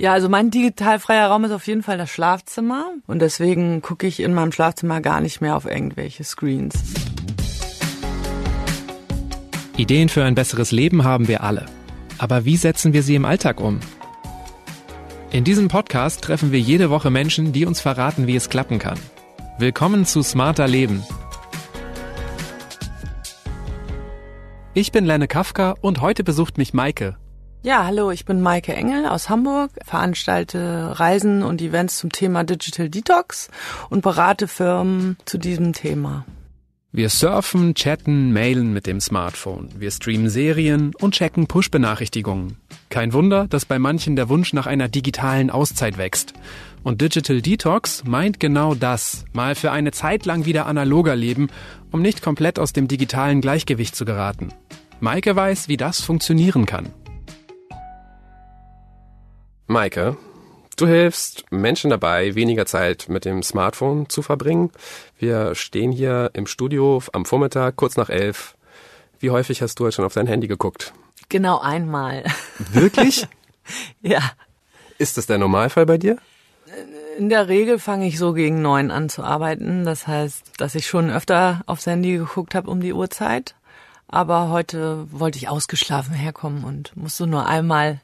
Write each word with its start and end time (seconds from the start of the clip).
Ja, 0.00 0.12
also 0.12 0.28
mein 0.28 0.52
digitalfreier 0.52 1.26
Raum 1.26 1.42
ist 1.42 1.50
auf 1.50 1.66
jeden 1.66 1.82
Fall 1.82 1.98
das 1.98 2.08
Schlafzimmer 2.08 2.92
und 3.08 3.20
deswegen 3.20 3.82
gucke 3.82 4.06
ich 4.06 4.20
in 4.20 4.32
meinem 4.32 4.52
Schlafzimmer 4.52 5.00
gar 5.00 5.20
nicht 5.20 5.40
mehr 5.40 5.56
auf 5.56 5.64
irgendwelche 5.64 6.22
Screens. 6.22 6.76
Ideen 9.76 10.08
für 10.08 10.22
ein 10.22 10.36
besseres 10.36 10.70
Leben 10.70 11.02
haben 11.02 11.26
wir 11.26 11.42
alle. 11.42 11.66
Aber 12.16 12.44
wie 12.44 12.56
setzen 12.56 12.92
wir 12.92 13.02
sie 13.02 13.16
im 13.16 13.24
Alltag 13.24 13.60
um? 13.60 13.80
In 15.32 15.42
diesem 15.42 15.66
Podcast 15.66 16.22
treffen 16.22 16.52
wir 16.52 16.60
jede 16.60 16.90
Woche 16.90 17.10
Menschen, 17.10 17.52
die 17.52 17.66
uns 17.66 17.80
verraten, 17.80 18.28
wie 18.28 18.36
es 18.36 18.48
klappen 18.48 18.78
kann. 18.78 19.00
Willkommen 19.58 20.06
zu 20.06 20.22
Smarter 20.22 20.68
Leben. 20.68 21.02
Ich 24.74 24.92
bin 24.92 25.04
Lenne 25.04 25.26
Kafka 25.26 25.74
und 25.80 26.00
heute 26.00 26.22
besucht 26.22 26.56
mich 26.56 26.72
Maike. 26.72 27.16
Ja, 27.62 27.84
hallo, 27.84 28.12
ich 28.12 28.24
bin 28.24 28.40
Maike 28.40 28.72
Engel 28.72 29.04
aus 29.06 29.28
Hamburg, 29.28 29.72
veranstalte 29.84 31.00
Reisen 31.00 31.42
und 31.42 31.60
Events 31.60 31.98
zum 31.98 32.12
Thema 32.12 32.44
Digital 32.44 32.88
Detox 32.88 33.50
und 33.90 34.00
berate 34.00 34.46
Firmen 34.46 35.16
zu 35.24 35.38
diesem 35.38 35.72
Thema. 35.72 36.24
Wir 36.92 37.08
surfen, 37.08 37.74
chatten, 37.74 38.32
mailen 38.32 38.72
mit 38.72 38.86
dem 38.86 39.00
Smartphone. 39.00 39.70
Wir 39.76 39.90
streamen 39.90 40.30
Serien 40.30 40.92
und 41.00 41.14
checken 41.14 41.48
Push-Benachrichtigungen. 41.48 42.58
Kein 42.90 43.12
Wunder, 43.12 43.48
dass 43.48 43.64
bei 43.64 43.80
manchen 43.80 44.14
der 44.14 44.28
Wunsch 44.28 44.52
nach 44.52 44.66
einer 44.66 44.88
digitalen 44.88 45.50
Auszeit 45.50 45.98
wächst. 45.98 46.34
Und 46.84 47.00
Digital 47.00 47.42
Detox 47.42 48.04
meint 48.04 48.38
genau 48.38 48.76
das, 48.76 49.24
mal 49.32 49.56
für 49.56 49.72
eine 49.72 49.90
Zeit 49.90 50.26
lang 50.26 50.44
wieder 50.44 50.66
analoger 50.66 51.16
leben, 51.16 51.48
um 51.90 52.02
nicht 52.02 52.22
komplett 52.22 52.60
aus 52.60 52.72
dem 52.72 52.86
digitalen 52.86 53.40
Gleichgewicht 53.40 53.96
zu 53.96 54.04
geraten. 54.04 54.50
Maike 55.00 55.34
weiß, 55.34 55.68
wie 55.68 55.76
das 55.76 56.00
funktionieren 56.00 56.64
kann. 56.64 56.88
Maike, 59.70 60.16
du 60.78 60.86
hilfst 60.86 61.44
Menschen 61.50 61.90
dabei, 61.90 62.34
weniger 62.34 62.64
Zeit 62.64 63.10
mit 63.10 63.26
dem 63.26 63.42
Smartphone 63.42 64.08
zu 64.08 64.22
verbringen. 64.22 64.70
Wir 65.18 65.54
stehen 65.54 65.92
hier 65.92 66.30
im 66.32 66.46
Studio 66.46 67.02
am 67.12 67.26
Vormittag, 67.26 67.76
kurz 67.76 67.98
nach 67.98 68.08
elf. 68.08 68.56
Wie 69.20 69.30
häufig 69.30 69.60
hast 69.60 69.78
du 69.78 69.84
heute 69.84 69.96
schon 69.96 70.06
auf 70.06 70.14
dein 70.14 70.26
Handy 70.26 70.48
geguckt? 70.48 70.94
Genau 71.28 71.58
einmal. 71.58 72.24
Wirklich? 72.72 73.28
ja. 74.00 74.22
Ist 74.96 75.18
das 75.18 75.26
der 75.26 75.36
Normalfall 75.36 75.84
bei 75.84 75.98
dir? 75.98 76.16
In 77.18 77.28
der 77.28 77.48
Regel 77.48 77.78
fange 77.78 78.06
ich 78.06 78.16
so 78.16 78.32
gegen 78.32 78.62
neun 78.62 78.90
an 78.90 79.10
zu 79.10 79.22
arbeiten. 79.22 79.84
Das 79.84 80.06
heißt, 80.06 80.52
dass 80.56 80.76
ich 80.76 80.86
schon 80.86 81.10
öfter 81.10 81.60
aufs 81.66 81.84
Handy 81.84 82.16
geguckt 82.16 82.54
habe 82.54 82.70
um 82.70 82.80
die 82.80 82.94
Uhrzeit. 82.94 83.54
Aber 84.06 84.48
heute 84.48 85.06
wollte 85.10 85.36
ich 85.36 85.50
ausgeschlafen 85.50 86.14
herkommen 86.14 86.64
und 86.64 86.96
musste 86.96 87.26
nur 87.26 87.44
einmal 87.44 88.00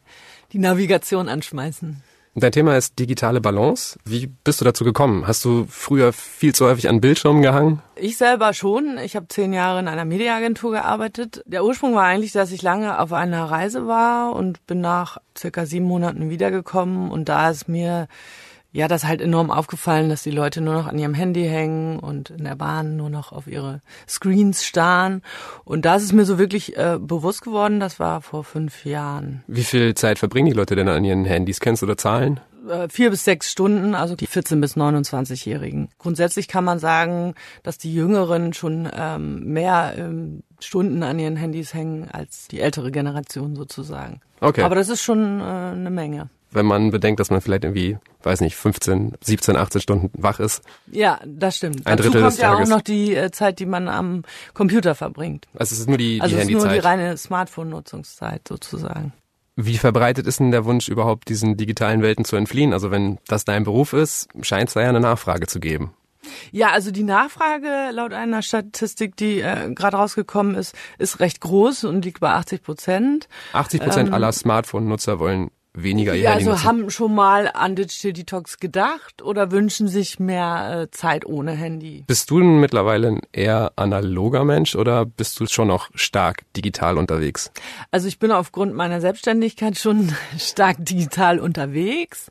die 0.54 0.60
Navigation 0.60 1.28
anschmeißen. 1.28 2.02
Dein 2.36 2.52
Thema 2.52 2.76
ist 2.76 2.98
digitale 2.98 3.40
Balance. 3.40 3.96
Wie 4.04 4.26
bist 4.26 4.60
du 4.60 4.64
dazu 4.64 4.84
gekommen? 4.84 5.26
Hast 5.26 5.44
du 5.44 5.66
früher 5.68 6.12
viel 6.12 6.52
zu 6.52 6.66
häufig 6.66 6.88
an 6.88 7.00
Bildschirmen 7.00 7.42
gehangen? 7.42 7.80
Ich 7.94 8.16
selber 8.16 8.54
schon. 8.54 8.98
Ich 8.98 9.14
habe 9.14 9.28
zehn 9.28 9.52
Jahre 9.52 9.78
in 9.80 9.88
einer 9.88 10.04
Mediaagentur 10.04 10.72
gearbeitet. 10.72 11.42
Der 11.46 11.64
Ursprung 11.64 11.94
war 11.94 12.04
eigentlich, 12.04 12.32
dass 12.32 12.50
ich 12.50 12.62
lange 12.62 12.98
auf 12.98 13.12
einer 13.12 13.44
Reise 13.44 13.86
war 13.86 14.34
und 14.34 14.66
bin 14.66 14.80
nach 14.80 15.18
circa 15.36 15.64
sieben 15.66 15.86
Monaten 15.86 16.28
wiedergekommen. 16.28 17.10
Und 17.10 17.28
da 17.28 17.50
ist 17.50 17.68
mir 17.68 18.08
ja, 18.74 18.88
das 18.88 19.04
halt 19.04 19.20
enorm 19.20 19.52
aufgefallen, 19.52 20.08
dass 20.08 20.24
die 20.24 20.32
Leute 20.32 20.60
nur 20.60 20.74
noch 20.74 20.88
an 20.88 20.98
ihrem 20.98 21.14
Handy 21.14 21.44
hängen 21.44 22.00
und 22.00 22.30
in 22.30 22.42
der 22.42 22.56
Bahn 22.56 22.96
nur 22.96 23.08
noch 23.08 23.30
auf 23.30 23.46
ihre 23.46 23.82
Screens 24.08 24.64
starren. 24.64 25.22
Und 25.64 25.84
da 25.84 25.94
ist 25.94 26.02
es 26.02 26.12
mir 26.12 26.24
so 26.24 26.40
wirklich 26.40 26.76
äh, 26.76 26.98
bewusst 27.00 27.42
geworden, 27.42 27.78
das 27.78 28.00
war 28.00 28.20
vor 28.20 28.42
fünf 28.42 28.84
Jahren. 28.84 29.44
Wie 29.46 29.62
viel 29.62 29.94
Zeit 29.94 30.18
verbringen 30.18 30.46
die 30.46 30.56
Leute 30.56 30.74
denn 30.74 30.88
an 30.88 31.04
ihren 31.04 31.24
Handys? 31.24 31.60
Kennst 31.60 31.82
du 31.82 31.86
da 31.86 31.96
Zahlen? 31.96 32.40
Äh, 32.68 32.88
vier 32.88 33.10
bis 33.10 33.22
sechs 33.22 33.52
Stunden, 33.52 33.94
also 33.94 34.16
die 34.16 34.26
14 34.26 34.60
bis 34.60 34.76
29-Jährigen. 34.76 35.90
Grundsätzlich 35.98 36.48
kann 36.48 36.64
man 36.64 36.80
sagen, 36.80 37.34
dass 37.62 37.78
die 37.78 37.94
Jüngeren 37.94 38.54
schon 38.54 38.88
ähm, 38.92 39.44
mehr 39.52 39.94
ähm, 39.96 40.42
Stunden 40.58 41.04
an 41.04 41.20
ihren 41.20 41.36
Handys 41.36 41.74
hängen 41.74 42.10
als 42.10 42.48
die 42.48 42.58
ältere 42.58 42.90
Generation 42.90 43.54
sozusagen. 43.54 44.20
Okay. 44.40 44.62
Aber 44.62 44.74
das 44.74 44.88
ist 44.88 45.02
schon 45.02 45.38
äh, 45.38 45.44
eine 45.44 45.90
Menge 45.90 46.28
wenn 46.54 46.66
man 46.66 46.90
bedenkt, 46.90 47.20
dass 47.20 47.30
man 47.30 47.40
vielleicht 47.40 47.64
irgendwie, 47.64 47.98
weiß 48.22 48.40
nicht, 48.40 48.56
15, 48.56 49.14
17, 49.20 49.56
18 49.56 49.80
Stunden 49.80 50.10
wach 50.14 50.40
ist. 50.40 50.62
Ja, 50.90 51.20
das 51.26 51.56
stimmt. 51.56 51.86
Ein 51.86 51.96
Dazu 51.96 52.10
Drittel 52.10 52.22
kommt 52.22 52.32
des 52.32 52.40
ja 52.40 52.52
Tages. 52.52 52.70
auch 52.70 52.76
noch 52.76 52.82
die 52.82 53.14
äh, 53.14 53.30
Zeit, 53.30 53.58
die 53.58 53.66
man 53.66 53.88
am 53.88 54.22
Computer 54.54 54.94
verbringt. 54.94 55.46
Also 55.54 55.74
es 55.74 55.80
ist 55.80 55.88
nur 55.88 55.98
die, 55.98 56.20
also 56.20 56.34
die 56.36 56.42
es 56.42 56.48
ist 56.48 56.54
nur 56.54 56.68
die 56.68 56.78
reine 56.78 57.16
Smartphone-Nutzungszeit 57.16 58.46
sozusagen. 58.48 59.12
Wie 59.56 59.78
verbreitet 59.78 60.26
ist 60.26 60.40
denn 60.40 60.50
der 60.50 60.64
Wunsch 60.64 60.88
überhaupt, 60.88 61.28
diesen 61.28 61.56
digitalen 61.56 62.02
Welten 62.02 62.24
zu 62.24 62.34
entfliehen? 62.36 62.72
Also 62.72 62.90
wenn 62.90 63.18
das 63.28 63.44
dein 63.44 63.62
Beruf 63.64 63.92
ist, 63.92 64.28
scheint 64.42 64.68
es 64.68 64.74
da 64.74 64.82
ja 64.82 64.88
eine 64.88 65.00
Nachfrage 65.00 65.46
zu 65.46 65.60
geben. 65.60 65.92
Ja, 66.50 66.70
also 66.70 66.90
die 66.90 67.02
Nachfrage 67.02 67.90
laut 67.92 68.12
einer 68.12 68.42
Statistik, 68.42 69.14
die 69.16 69.40
äh, 69.40 69.72
gerade 69.74 69.96
rausgekommen 69.98 70.54
ist, 70.54 70.74
ist 70.98 71.20
recht 71.20 71.40
groß 71.40 71.84
und 71.84 72.04
liegt 72.04 72.20
bei 72.20 72.30
80 72.30 72.62
Prozent. 72.62 73.28
80 73.52 73.80
Prozent 73.80 74.08
Ähm, 74.08 74.14
aller 74.14 74.32
Smartphone-Nutzer 74.32 75.18
wollen 75.18 75.50
weniger 75.74 76.14
Ja, 76.14 76.32
also 76.32 76.62
haben 76.62 76.88
schon 76.90 77.14
mal 77.14 77.50
an 77.52 77.74
Digital 77.74 78.12
Detox 78.12 78.58
gedacht 78.58 79.22
oder 79.22 79.50
wünschen 79.50 79.88
sich 79.88 80.20
mehr 80.20 80.82
äh, 80.82 80.90
Zeit 80.90 81.26
ohne 81.26 81.52
Handy? 81.52 82.04
Bist 82.06 82.30
du 82.30 82.38
denn 82.38 82.60
mittlerweile 82.60 83.08
ein 83.08 83.20
eher 83.32 83.72
analoger 83.76 84.44
Mensch 84.44 84.76
oder 84.76 85.04
bist 85.04 85.38
du 85.40 85.46
schon 85.46 85.68
noch 85.68 85.90
stark 85.94 86.42
digital 86.56 86.96
unterwegs? 86.96 87.50
Also 87.90 88.08
ich 88.08 88.18
bin 88.18 88.30
aufgrund 88.30 88.74
meiner 88.74 89.00
Selbstständigkeit 89.00 89.76
schon 89.76 90.12
stark 90.38 90.76
digital 90.84 91.40
unterwegs. 91.40 92.30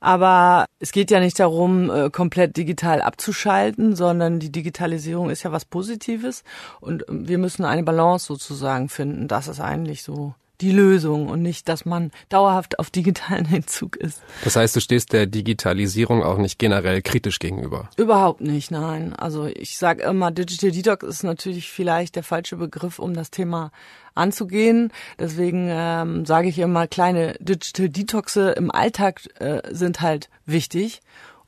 Aber 0.00 0.66
es 0.80 0.92
geht 0.92 1.10
ja 1.10 1.18
nicht 1.18 1.40
darum, 1.40 1.90
äh, 1.90 2.10
komplett 2.10 2.58
digital 2.58 3.00
abzuschalten, 3.00 3.96
sondern 3.96 4.38
die 4.38 4.52
Digitalisierung 4.52 5.30
ist 5.30 5.44
ja 5.44 5.52
was 5.52 5.64
Positives 5.64 6.44
und 6.80 7.08
ähm, 7.08 7.26
wir 7.26 7.38
müssen 7.38 7.64
eine 7.64 7.82
Balance 7.82 8.26
sozusagen 8.26 8.90
finden. 8.90 9.28
Das 9.28 9.48
ist 9.48 9.60
eigentlich 9.60 10.02
so 10.02 10.34
die 10.60 10.70
Lösung 10.70 11.28
und 11.28 11.42
nicht, 11.42 11.68
dass 11.68 11.84
man 11.84 12.10
dauerhaft 12.28 12.78
auf 12.78 12.90
digitalen 12.90 13.46
Entzug 13.52 13.96
ist. 13.96 14.22
Das 14.44 14.56
heißt, 14.56 14.76
du 14.76 14.80
stehst 14.80 15.12
der 15.12 15.26
Digitalisierung 15.26 16.22
auch 16.22 16.38
nicht 16.38 16.58
generell 16.58 17.02
kritisch 17.02 17.38
gegenüber. 17.38 17.90
Überhaupt 17.96 18.40
nicht, 18.40 18.70
nein. 18.70 19.14
Also 19.14 19.46
ich 19.46 19.78
sage 19.78 20.02
immer, 20.02 20.30
Digital 20.30 20.70
Detox 20.70 21.04
ist 21.04 21.22
natürlich 21.24 21.70
vielleicht 21.70 22.16
der 22.16 22.22
falsche 22.22 22.56
Begriff, 22.56 22.98
um 22.98 23.14
das 23.14 23.30
Thema 23.30 23.72
anzugehen. 24.14 24.92
Deswegen 25.18 25.68
ähm, 25.70 26.24
sage 26.24 26.48
ich 26.48 26.58
immer, 26.58 26.86
kleine 26.86 27.34
Digital 27.40 27.88
Detoxe 27.88 28.50
im 28.52 28.70
Alltag 28.70 29.22
äh, 29.40 29.62
sind 29.70 30.00
halt 30.00 30.28
wichtig. 30.46 31.00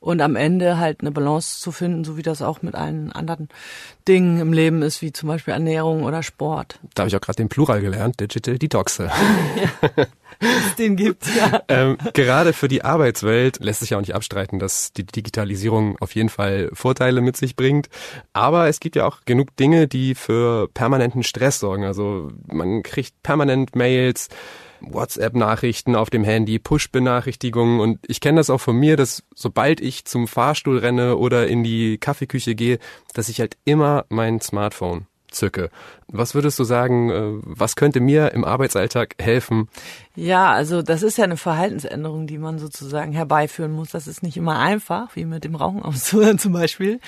Und 0.07 0.21
am 0.21 0.37
Ende 0.37 0.77
halt 0.77 1.01
eine 1.01 1.11
Balance 1.11 1.59
zu 1.59 1.73
finden, 1.73 2.05
so 2.05 2.15
wie 2.15 2.21
das 2.21 2.41
auch 2.41 2.61
mit 2.61 2.75
allen 2.75 3.11
anderen 3.11 3.49
Dingen 4.07 4.39
im 4.39 4.53
Leben 4.53 4.81
ist, 4.81 5.01
wie 5.01 5.11
zum 5.11 5.27
Beispiel 5.27 5.53
Ernährung 5.53 6.03
oder 6.03 6.23
Sport. 6.23 6.79
Da 6.93 7.01
habe 7.01 7.09
ich 7.09 7.15
auch 7.17 7.19
gerade 7.19 7.35
den 7.35 7.49
Plural 7.49 7.81
gelernt, 7.81 8.17
Digital 8.21 8.57
Detoxe. 8.57 9.11
Es 10.39 10.75
den 10.75 10.95
gibt, 10.95 11.25
ja. 11.35 11.63
ähm, 11.67 11.97
gerade 12.13 12.53
für 12.53 12.67
die 12.67 12.83
Arbeitswelt 12.83 13.59
lässt 13.59 13.79
sich 13.79 13.89
ja 13.89 13.97
auch 13.97 14.01
nicht 14.01 14.13
abstreiten, 14.13 14.59
dass 14.59 14.93
die 14.93 15.03
Digitalisierung 15.03 15.97
auf 15.99 16.13
jeden 16.13 16.29
Fall 16.29 16.69
Vorteile 16.73 17.21
mit 17.21 17.35
sich 17.35 17.55
bringt. 17.55 17.89
Aber 18.33 18.67
es 18.67 18.79
gibt 18.79 18.95
ja 18.95 19.07
auch 19.07 19.25
genug 19.25 19.55
Dinge, 19.55 19.87
die 19.87 20.13
für 20.13 20.69
permanenten 20.69 21.23
Stress 21.23 21.59
sorgen. 21.59 21.85
Also 21.85 22.31
man 22.45 22.83
kriegt 22.83 23.23
permanent 23.23 23.75
Mails, 23.75 24.29
WhatsApp-Nachrichten 24.81 25.95
auf 25.95 26.09
dem 26.09 26.23
Handy, 26.23 26.59
Push-Benachrichtigungen 26.59 27.79
und 27.79 27.99
ich 28.07 28.21
kenne 28.21 28.39
das 28.39 28.49
auch 28.49 28.61
von 28.61 28.75
mir, 28.75 28.97
dass 28.97 29.23
sobald 29.35 29.81
ich 29.81 30.05
zum 30.05 30.27
Fahrstuhl 30.27 30.77
renne 30.77 31.17
oder 31.17 31.47
in 31.47 31.63
die 31.63 31.97
Kaffeeküche 31.97 32.55
gehe, 32.55 32.79
dass 33.13 33.29
ich 33.29 33.39
halt 33.39 33.57
immer 33.65 34.05
mein 34.09 34.41
Smartphone 34.41 35.07
zücke. 35.29 35.69
Was 36.07 36.35
würdest 36.35 36.57
du 36.59 36.63
sagen, 36.63 37.09
äh, 37.09 37.39
was 37.43 37.75
könnte 37.75 37.99
mir 37.99 38.31
im 38.31 38.43
Arbeitsalltag 38.43 39.15
helfen? 39.19 39.69
Ja, 40.19 40.51
also 40.51 40.81
das 40.81 41.03
ist 41.03 41.19
ja 41.19 41.25
eine 41.25 41.37
Verhaltensänderung, 41.37 42.25
die 42.25 42.39
man 42.39 42.57
sozusagen 42.57 43.11
herbeiführen 43.11 43.71
muss. 43.71 43.91
Das 43.91 44.07
ist 44.07 44.23
nicht 44.23 44.35
immer 44.35 44.57
einfach, 44.57 45.15
wie 45.15 45.25
mit 45.25 45.43
dem 45.43 45.53
Rauchen 45.53 45.83
aufzuhören 45.83 46.39
zum 46.39 46.53
Beispiel. 46.53 46.99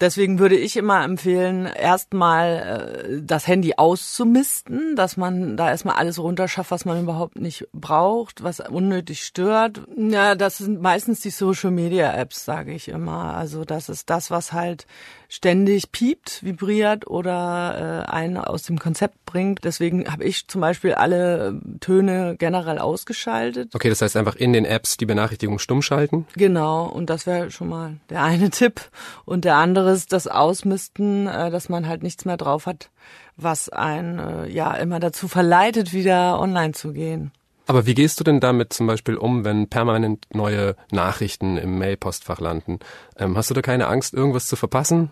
Deswegen 0.00 0.38
würde 0.38 0.54
ich 0.54 0.76
immer 0.76 1.02
empfehlen, 1.02 1.66
erstmal 1.66 3.02
äh, 3.10 3.22
das 3.22 3.48
Handy 3.48 3.74
auszumisten, 3.76 4.94
dass 4.94 5.16
man 5.16 5.56
da 5.56 5.68
erstmal 5.68 5.96
alles 5.96 6.20
runterschafft, 6.20 6.70
was 6.70 6.84
man 6.84 7.02
überhaupt 7.02 7.40
nicht 7.40 7.66
braucht, 7.72 8.44
was 8.44 8.60
unnötig 8.60 9.24
stört. 9.24 9.80
Ja, 9.96 10.36
das 10.36 10.58
sind 10.58 10.80
meistens 10.80 11.18
die 11.22 11.30
Social 11.30 11.72
Media 11.72 12.12
Apps, 12.14 12.44
sage 12.44 12.72
ich 12.72 12.86
immer. 12.86 13.34
Also 13.34 13.64
das 13.64 13.88
ist 13.88 14.10
das, 14.10 14.30
was 14.30 14.52
halt 14.52 14.86
ständig 15.28 15.90
piept, 15.90 16.44
vibriert 16.44 17.08
oder 17.08 18.04
äh, 18.06 18.10
einen 18.12 18.36
aus 18.36 18.62
dem 18.62 18.78
Konzept 18.78 19.23
bringt. 19.34 19.64
Deswegen 19.64 20.10
habe 20.10 20.22
ich 20.22 20.46
zum 20.46 20.60
Beispiel 20.60 20.94
alle 20.94 21.48
äh, 21.48 21.78
Töne 21.80 22.36
generell 22.38 22.78
ausgeschaltet. 22.78 23.74
Okay, 23.74 23.88
das 23.88 24.00
heißt 24.00 24.16
einfach 24.16 24.36
in 24.36 24.52
den 24.52 24.64
Apps 24.64 24.96
die 24.96 25.06
Benachrichtigung 25.06 25.58
stumm 25.58 25.82
schalten? 25.82 26.26
Genau, 26.36 26.86
und 26.86 27.10
das 27.10 27.26
wäre 27.26 27.50
schon 27.50 27.68
mal 27.68 27.96
der 28.10 28.22
eine 28.22 28.50
Tipp. 28.60 28.80
Und 29.24 29.44
der 29.44 29.56
andere 29.56 29.90
ist 29.90 30.12
das 30.12 30.28
Ausmisten, 30.28 31.26
äh, 31.26 31.50
dass 31.50 31.68
man 31.68 31.88
halt 31.88 32.04
nichts 32.04 32.24
mehr 32.24 32.36
drauf 32.36 32.66
hat, 32.66 32.90
was 33.36 33.68
einen 33.68 34.20
äh, 34.20 34.48
ja 34.48 34.72
immer 34.74 35.00
dazu 35.00 35.26
verleitet, 35.26 35.92
wieder 35.92 36.38
online 36.40 36.72
zu 36.72 36.92
gehen. 36.92 37.32
Aber 37.66 37.86
wie 37.86 37.94
gehst 37.94 38.20
du 38.20 38.24
denn 38.24 38.38
damit 38.38 38.72
zum 38.72 38.86
Beispiel 38.86 39.16
um, 39.16 39.44
wenn 39.44 39.68
permanent 39.68 40.26
neue 40.32 40.76
Nachrichten 40.92 41.56
im 41.56 41.78
Mailpostfach 41.78 42.38
landen? 42.38 42.78
Ähm, 43.16 43.36
hast 43.36 43.50
du 43.50 43.54
da 43.54 43.62
keine 43.62 43.88
Angst, 43.88 44.14
irgendwas 44.14 44.46
zu 44.46 44.54
verpassen? 44.54 45.10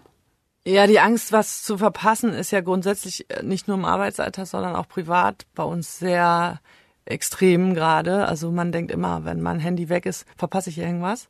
Ja, 0.64 0.87
die 0.87 1.00
Angst, 1.00 1.32
was 1.32 1.64
zu 1.64 1.76
verpassen, 1.79 2.32
ist 2.32 2.53
ja 2.53 2.61
grundsätzlich 2.61 3.29
äh, 3.31 3.43
nicht 3.43 3.67
nur 3.67 3.76
im 3.76 3.85
Arbeitsalter, 3.85 4.47
sondern 4.47 4.76
auch 4.76 4.87
privat 4.87 5.44
bei 5.55 5.64
uns 5.64 5.99
sehr 5.99 6.61
extrem 7.04 7.75
gerade. 7.75 8.26
Also 8.26 8.50
man 8.50 8.72
denkt 8.72 8.90
immer, 8.90 9.25
wenn 9.25 9.40
mein 9.40 9.58
Handy 9.58 9.88
weg 9.88 10.06
ist, 10.06 10.26
verpasse 10.37 10.70
ich 10.70 10.78
irgendwas. 10.78 11.28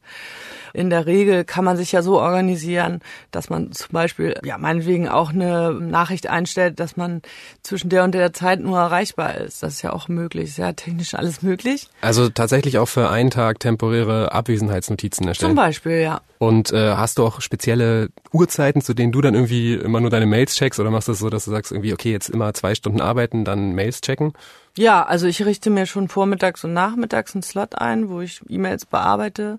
In 0.74 0.90
der 0.90 1.06
Regel 1.06 1.44
kann 1.44 1.64
man 1.64 1.76
sich 1.76 1.92
ja 1.92 2.02
so 2.02 2.20
organisieren, 2.20 3.00
dass 3.30 3.50
man 3.50 3.72
zum 3.72 3.92
Beispiel, 3.92 4.38
ja, 4.44 4.58
meinetwegen 4.58 5.08
auch 5.08 5.30
eine 5.30 5.72
Nachricht 5.72 6.28
einstellt, 6.28 6.80
dass 6.80 6.96
man 6.96 7.22
zwischen 7.62 7.88
der 7.88 8.04
und 8.04 8.14
der 8.14 8.32
Zeit 8.32 8.60
nur 8.60 8.78
erreichbar 8.78 9.36
ist. 9.36 9.62
Das 9.62 9.74
ist 9.74 9.82
ja 9.82 9.92
auch 9.92 10.08
möglich. 10.08 10.50
Ist 10.50 10.58
ja 10.58 10.72
technisch 10.72 11.14
alles 11.14 11.42
möglich. 11.42 11.88
Also 12.00 12.28
tatsächlich 12.28 12.78
auch 12.78 12.88
für 12.88 13.10
einen 13.10 13.30
Tag 13.30 13.60
temporäre 13.60 14.32
Abwesenheitsnotizen 14.32 15.26
erstellen. 15.28 15.50
Zum 15.50 15.56
Beispiel, 15.56 16.00
ja. 16.00 16.20
Und 16.38 16.72
äh, 16.72 16.94
hast 16.94 17.18
du 17.18 17.24
auch 17.24 17.40
spezielle 17.40 18.08
Uhrzeiten, 18.32 18.82
zu 18.82 18.94
denen 18.94 19.12
du 19.12 19.20
dann 19.20 19.34
irgendwie 19.34 19.74
immer 19.74 20.00
nur 20.00 20.10
deine 20.10 20.26
Mails 20.26 20.54
checkst 20.56 20.80
oder 20.80 20.90
machst 20.90 21.08
du 21.08 21.12
das 21.12 21.20
so, 21.20 21.30
dass 21.30 21.44
du 21.44 21.50
sagst 21.50 21.70
irgendwie, 21.70 21.92
okay, 21.92 22.10
jetzt 22.10 22.28
immer 22.28 22.52
zwei 22.54 22.74
Stunden 22.74 23.00
arbeiten, 23.00 23.44
dann 23.44 23.74
Mails 23.74 24.00
checken? 24.00 24.32
Ja, 24.76 25.04
also 25.04 25.26
ich 25.26 25.44
richte 25.44 25.70
mir 25.70 25.86
schon 25.86 26.08
vormittags 26.08 26.64
und 26.64 26.72
nachmittags 26.72 27.34
einen 27.34 27.42
Slot 27.42 27.76
ein, 27.76 28.08
wo 28.08 28.20
ich 28.20 28.40
E-Mails 28.48 28.86
bearbeite, 28.86 29.58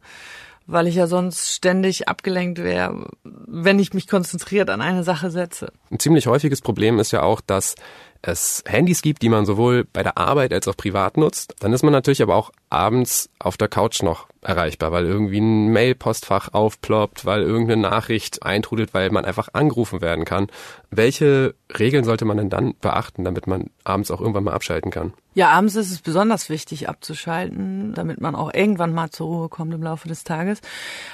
weil 0.66 0.88
ich 0.88 0.96
ja 0.96 1.08
sonst 1.08 1.54
ständig 1.54 2.08
abgelenkt 2.08 2.60
wäre, 2.60 3.08
wenn 3.24 3.80
ich 3.80 3.94
mich 3.94 4.08
konzentriert 4.08 4.70
an 4.70 4.82
eine 4.82 5.04
Sache 5.04 5.30
setze. 5.30 5.72
Ein 5.92 6.00
ziemlich 6.00 6.26
häufiges 6.26 6.62
Problem 6.62 7.00
ist 7.00 7.12
ja 7.12 7.22
auch, 7.22 7.42
dass 7.42 7.76
es 8.24 8.64
Handys 8.66 9.02
gibt, 9.02 9.22
die 9.22 9.30
man 9.30 9.46
sowohl 9.46 9.86
bei 9.92 10.02
der 10.02 10.18
Arbeit 10.18 10.54
als 10.54 10.68
auch 10.68 10.78
privat 10.78 11.18
nutzt. 11.18 11.54
Dann 11.60 11.74
ist 11.74 11.84
man 11.84 11.92
natürlich 11.92 12.22
aber 12.24 12.36
auch 12.36 12.52
abends 12.70 13.30
auf 13.38 13.58
der 13.58 13.68
Couch 13.68 14.02
noch 14.02 14.28
erreichbar, 14.44 14.92
weil 14.92 15.06
irgendwie 15.06 15.40
ein 15.40 15.70
Mail-Postfach 15.70 16.54
aufploppt, 16.54 17.26
weil 17.26 17.42
irgendeine 17.42 17.82
Nachricht 17.82 18.44
eintrudelt, 18.44 18.94
weil 18.94 19.10
man 19.10 19.26
einfach 19.26 19.50
angerufen 19.54 20.02
werden 20.02 20.26
kann. 20.26 20.48
Welche 20.92 21.56
Regeln 21.78 22.04
sollte 22.04 22.26
man 22.26 22.38
denn 22.38 22.50
dann 22.50 22.76
beachten, 22.82 23.24
damit 23.24 23.48
man 23.48 23.70
abends 23.84 24.12
auch 24.12 24.22
irgendwann 24.22 24.44
mal 24.44 24.54
abschalten 24.54 24.92
kann? 24.92 25.14
Ja, 25.36 25.50
abends 25.50 25.76
ist 25.76 25.92
es 25.92 26.00
besonders 26.00 26.50
wichtig 26.50 26.88
abzuschalten, 26.88 27.94
damit 27.96 28.22
man 28.22 28.36
auch 28.36 28.54
irgendwann 28.54 28.94
mal 28.94 29.10
zur 29.10 29.28
Ruhe 29.28 29.50
kommt 29.50 29.74
im 29.74 29.82
Laufe 29.82 30.08
des 30.08 30.24
Tages. 30.24 30.62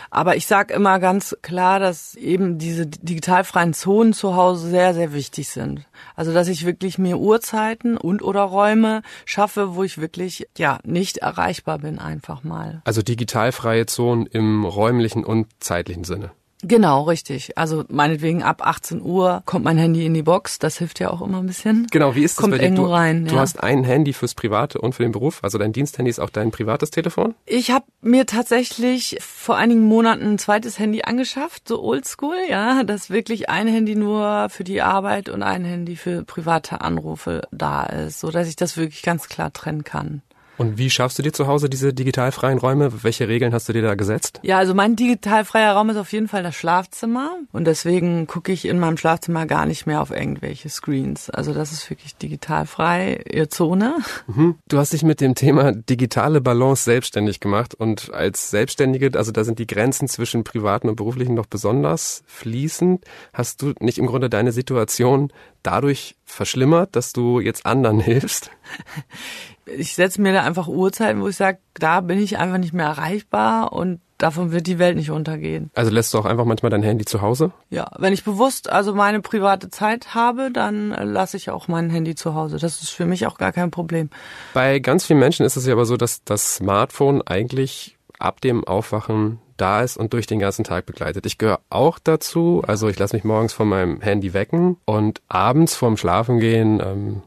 Aber 0.09 0.35
ich 0.35 0.45
sage 0.45 0.73
immer 0.73 0.99
ganz 0.99 1.37
klar, 1.41 1.79
dass 1.79 2.15
eben 2.15 2.57
diese 2.57 2.85
digitalfreien 2.85 3.73
Zonen 3.73 4.11
zu 4.11 4.35
Hause 4.35 4.67
sehr, 4.67 4.93
sehr 4.93 5.13
wichtig 5.13 5.47
sind. 5.47 5.85
Also 6.17 6.33
dass 6.33 6.49
ich 6.49 6.65
wirklich 6.65 6.97
mir 6.97 7.17
Uhrzeiten 7.17 7.95
und 7.95 8.21
oder 8.21 8.41
Räume 8.41 9.03
schaffe, 9.23 9.75
wo 9.75 9.83
ich 9.83 9.99
wirklich 9.99 10.49
ja 10.57 10.79
nicht 10.83 11.19
erreichbar 11.19 11.79
bin, 11.79 11.97
einfach 11.97 12.43
mal. 12.43 12.81
Also 12.83 13.01
digitalfreie 13.19 13.85
Zonen 13.85 14.25
im 14.27 14.63
räumlichen 14.63 15.25
und 15.25 15.47
zeitlichen 15.59 16.05
Sinne. 16.05 16.31
Genau, 16.61 17.03
richtig. 17.03 17.57
Also 17.57 17.85
meinetwegen 17.87 18.43
ab 18.43 18.65
18 18.65 19.01
Uhr 19.01 19.43
kommt 19.45 19.63
mein 19.63 19.77
Handy 19.77 20.05
in 20.05 20.13
die 20.13 20.23
Box. 20.23 20.59
Das 20.59 20.77
hilft 20.77 20.99
ja 20.99 21.09
auch 21.09 21.21
immer 21.21 21.37
ein 21.37 21.45
bisschen. 21.45 21.87
Genau, 21.89 22.15
wie 22.15 22.23
ist 22.23 22.37
das 22.37 22.41
kommt 22.41 22.51
bei 22.51 22.57
dir? 22.57 22.75
Du, 22.75 22.85
rein. 22.85 23.25
du 23.25 23.35
ja. 23.35 23.41
hast 23.41 23.63
ein 23.63 23.85
Handy 23.85 24.11
fürs 24.11 24.35
Private 24.35 24.81
und 24.81 24.93
für 24.93 25.03
den 25.03 25.13
Beruf. 25.13 25.39
Also 25.41 25.57
dein 25.57 25.71
Diensthandy 25.71 26.09
ist 26.09 26.19
auch 26.19 26.29
dein 26.29 26.51
privates 26.51 26.91
Telefon? 26.91 27.33
Ich 27.45 27.71
habe 27.71 27.85
mir 28.01 28.25
tatsächlich 28.25 29.17
vor 29.21 29.55
einigen 29.55 29.83
Monaten 29.83 30.33
ein 30.33 30.37
zweites 30.37 30.79
Handy 30.79 31.03
angeschafft, 31.03 31.65
so 31.65 31.81
oldschool, 31.81 32.35
ja, 32.49 32.83
dass 32.83 33.09
wirklich 33.09 33.49
ein 33.49 33.67
Handy 33.67 33.95
nur 33.95 34.49
für 34.49 34.65
die 34.65 34.81
Arbeit 34.81 35.29
und 35.29 35.43
ein 35.43 35.63
Handy 35.63 35.95
für 35.95 36.25
private 36.25 36.81
Anrufe 36.81 37.47
da 37.51 37.83
ist, 37.83 38.19
so 38.19 38.31
dass 38.31 38.49
ich 38.49 38.57
das 38.57 38.75
wirklich 38.75 39.01
ganz 39.01 39.29
klar 39.29 39.53
trennen 39.53 39.85
kann. 39.85 40.23
Und 40.59 40.77
wie 40.77 40.89
schaffst 40.89 41.17
du 41.17 41.23
dir 41.23 41.31
zu 41.31 41.47
Hause 41.47 41.69
diese 41.69 41.93
digitalfreien 41.93 42.57
Räume? 42.57 42.91
Welche 43.01 43.29
Regeln 43.29 43.53
hast 43.53 43.69
du 43.69 43.73
dir 43.73 43.81
da 43.81 43.95
gesetzt? 43.95 44.41
Ja, 44.43 44.57
also 44.57 44.73
mein 44.73 44.97
digitalfreier 44.97 45.71
Raum 45.73 45.89
ist 45.89 45.95
auf 45.95 46.11
jeden 46.11 46.27
Fall 46.27 46.43
das 46.43 46.53
Schlafzimmer 46.53 47.31
und 47.53 47.65
deswegen 47.65 48.27
gucke 48.27 48.51
ich 48.51 48.65
in 48.65 48.77
meinem 48.77 48.97
Schlafzimmer 48.97 49.45
gar 49.45 49.65
nicht 49.65 49.87
mehr 49.87 50.01
auf 50.01 50.11
irgendwelche 50.11 50.67
Screens. 50.67 51.29
Also 51.29 51.53
das 51.53 51.71
ist 51.71 51.89
wirklich 51.89 52.17
digitalfrei, 52.17 53.23
ihr 53.31 53.49
Zone. 53.49 53.95
Mhm. 54.27 54.55
Du 54.67 54.77
hast 54.77 54.91
dich 54.91 55.03
mit 55.03 55.21
dem 55.21 55.33
Thema 55.33 55.71
digitale 55.71 56.41
Balance 56.41 56.83
selbstständig 56.83 57.39
gemacht 57.39 57.73
und 57.73 58.13
als 58.13 58.49
Selbstständige, 58.49 59.17
also 59.17 59.31
da 59.31 59.45
sind 59.45 59.59
die 59.59 59.67
Grenzen 59.67 60.09
zwischen 60.09 60.43
privaten 60.43 60.89
und 60.89 60.97
beruflichen 60.97 61.35
noch 61.35 61.45
besonders 61.45 62.21
fließend. 62.27 63.05
Hast 63.31 63.61
du 63.61 63.73
nicht 63.79 63.97
im 63.97 64.07
Grunde 64.07 64.29
deine 64.29 64.51
Situation 64.51 65.31
dadurch 65.63 66.17
verschlimmert, 66.25 66.97
dass 66.97 67.13
du 67.13 67.39
jetzt 67.39 67.65
anderen 67.65 67.99
hilfst? 68.01 68.51
Ich 69.77 69.95
setze 69.95 70.21
mir 70.21 70.33
da 70.33 70.43
einfach 70.43 70.67
Uhrzeiten, 70.67 71.21
wo 71.21 71.27
ich 71.27 71.35
sage, 71.35 71.59
da 71.73 72.01
bin 72.01 72.19
ich 72.19 72.37
einfach 72.37 72.57
nicht 72.57 72.73
mehr 72.73 72.85
erreichbar 72.85 73.73
und 73.73 73.99
davon 74.17 74.51
wird 74.51 74.67
die 74.67 74.77
Welt 74.77 74.95
nicht 74.95 75.11
untergehen. 75.11 75.71
Also 75.73 75.91
lässt 75.91 76.13
du 76.13 76.19
auch 76.19 76.25
einfach 76.25 76.45
manchmal 76.45 76.69
dein 76.69 76.83
Handy 76.83 77.05
zu 77.05 77.21
Hause? 77.21 77.51
Ja, 77.69 77.89
wenn 77.97 78.13
ich 78.13 78.23
bewusst 78.23 78.69
also 78.69 78.93
meine 78.93 79.21
private 79.21 79.69
Zeit 79.69 80.13
habe, 80.13 80.51
dann 80.51 80.91
äh, 80.91 81.03
lasse 81.03 81.37
ich 81.37 81.49
auch 81.49 81.67
mein 81.67 81.89
Handy 81.89 82.15
zu 82.15 82.35
Hause. 82.35 82.57
Das 82.57 82.81
ist 82.81 82.89
für 82.89 83.05
mich 83.05 83.25
auch 83.25 83.37
gar 83.37 83.51
kein 83.51 83.71
Problem. 83.71 84.09
Bei 84.53 84.79
ganz 84.79 85.05
vielen 85.05 85.19
Menschen 85.19 85.45
ist 85.45 85.55
es 85.55 85.65
ja 85.65 85.73
aber 85.73 85.85
so, 85.85 85.97
dass 85.97 86.23
das 86.23 86.55
Smartphone 86.55 87.21
eigentlich 87.21 87.97
ab 88.19 88.41
dem 88.41 88.65
Aufwachen 88.65 89.39
da 89.55 89.81
ist 89.81 89.97
und 89.97 90.13
durch 90.13 90.27
den 90.27 90.39
ganzen 90.39 90.63
Tag 90.63 90.85
begleitet. 90.85 91.25
Ich 91.25 91.37
gehöre 91.37 91.59
auch 91.69 91.99
dazu. 91.99 92.63
Also 92.65 92.87
ich 92.87 92.99
lasse 92.99 93.15
mich 93.15 93.23
morgens 93.23 93.53
von 93.53 93.67
meinem 93.67 94.01
Handy 94.01 94.33
wecken 94.33 94.77
und 94.85 95.21
abends 95.27 95.75
vorm 95.75 95.97
Schlafengehen 95.97 96.81
ähm, 96.83 97.21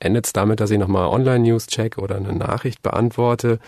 endet 0.00 0.26
es 0.26 0.32
damit, 0.32 0.60
dass 0.60 0.70
ich 0.70 0.78
nochmal 0.78 1.06
Online-News 1.08 1.66
check 1.66 1.98
oder 1.98 2.16
eine 2.16 2.32
Nachricht 2.32 2.82
beantworte. 2.82 3.58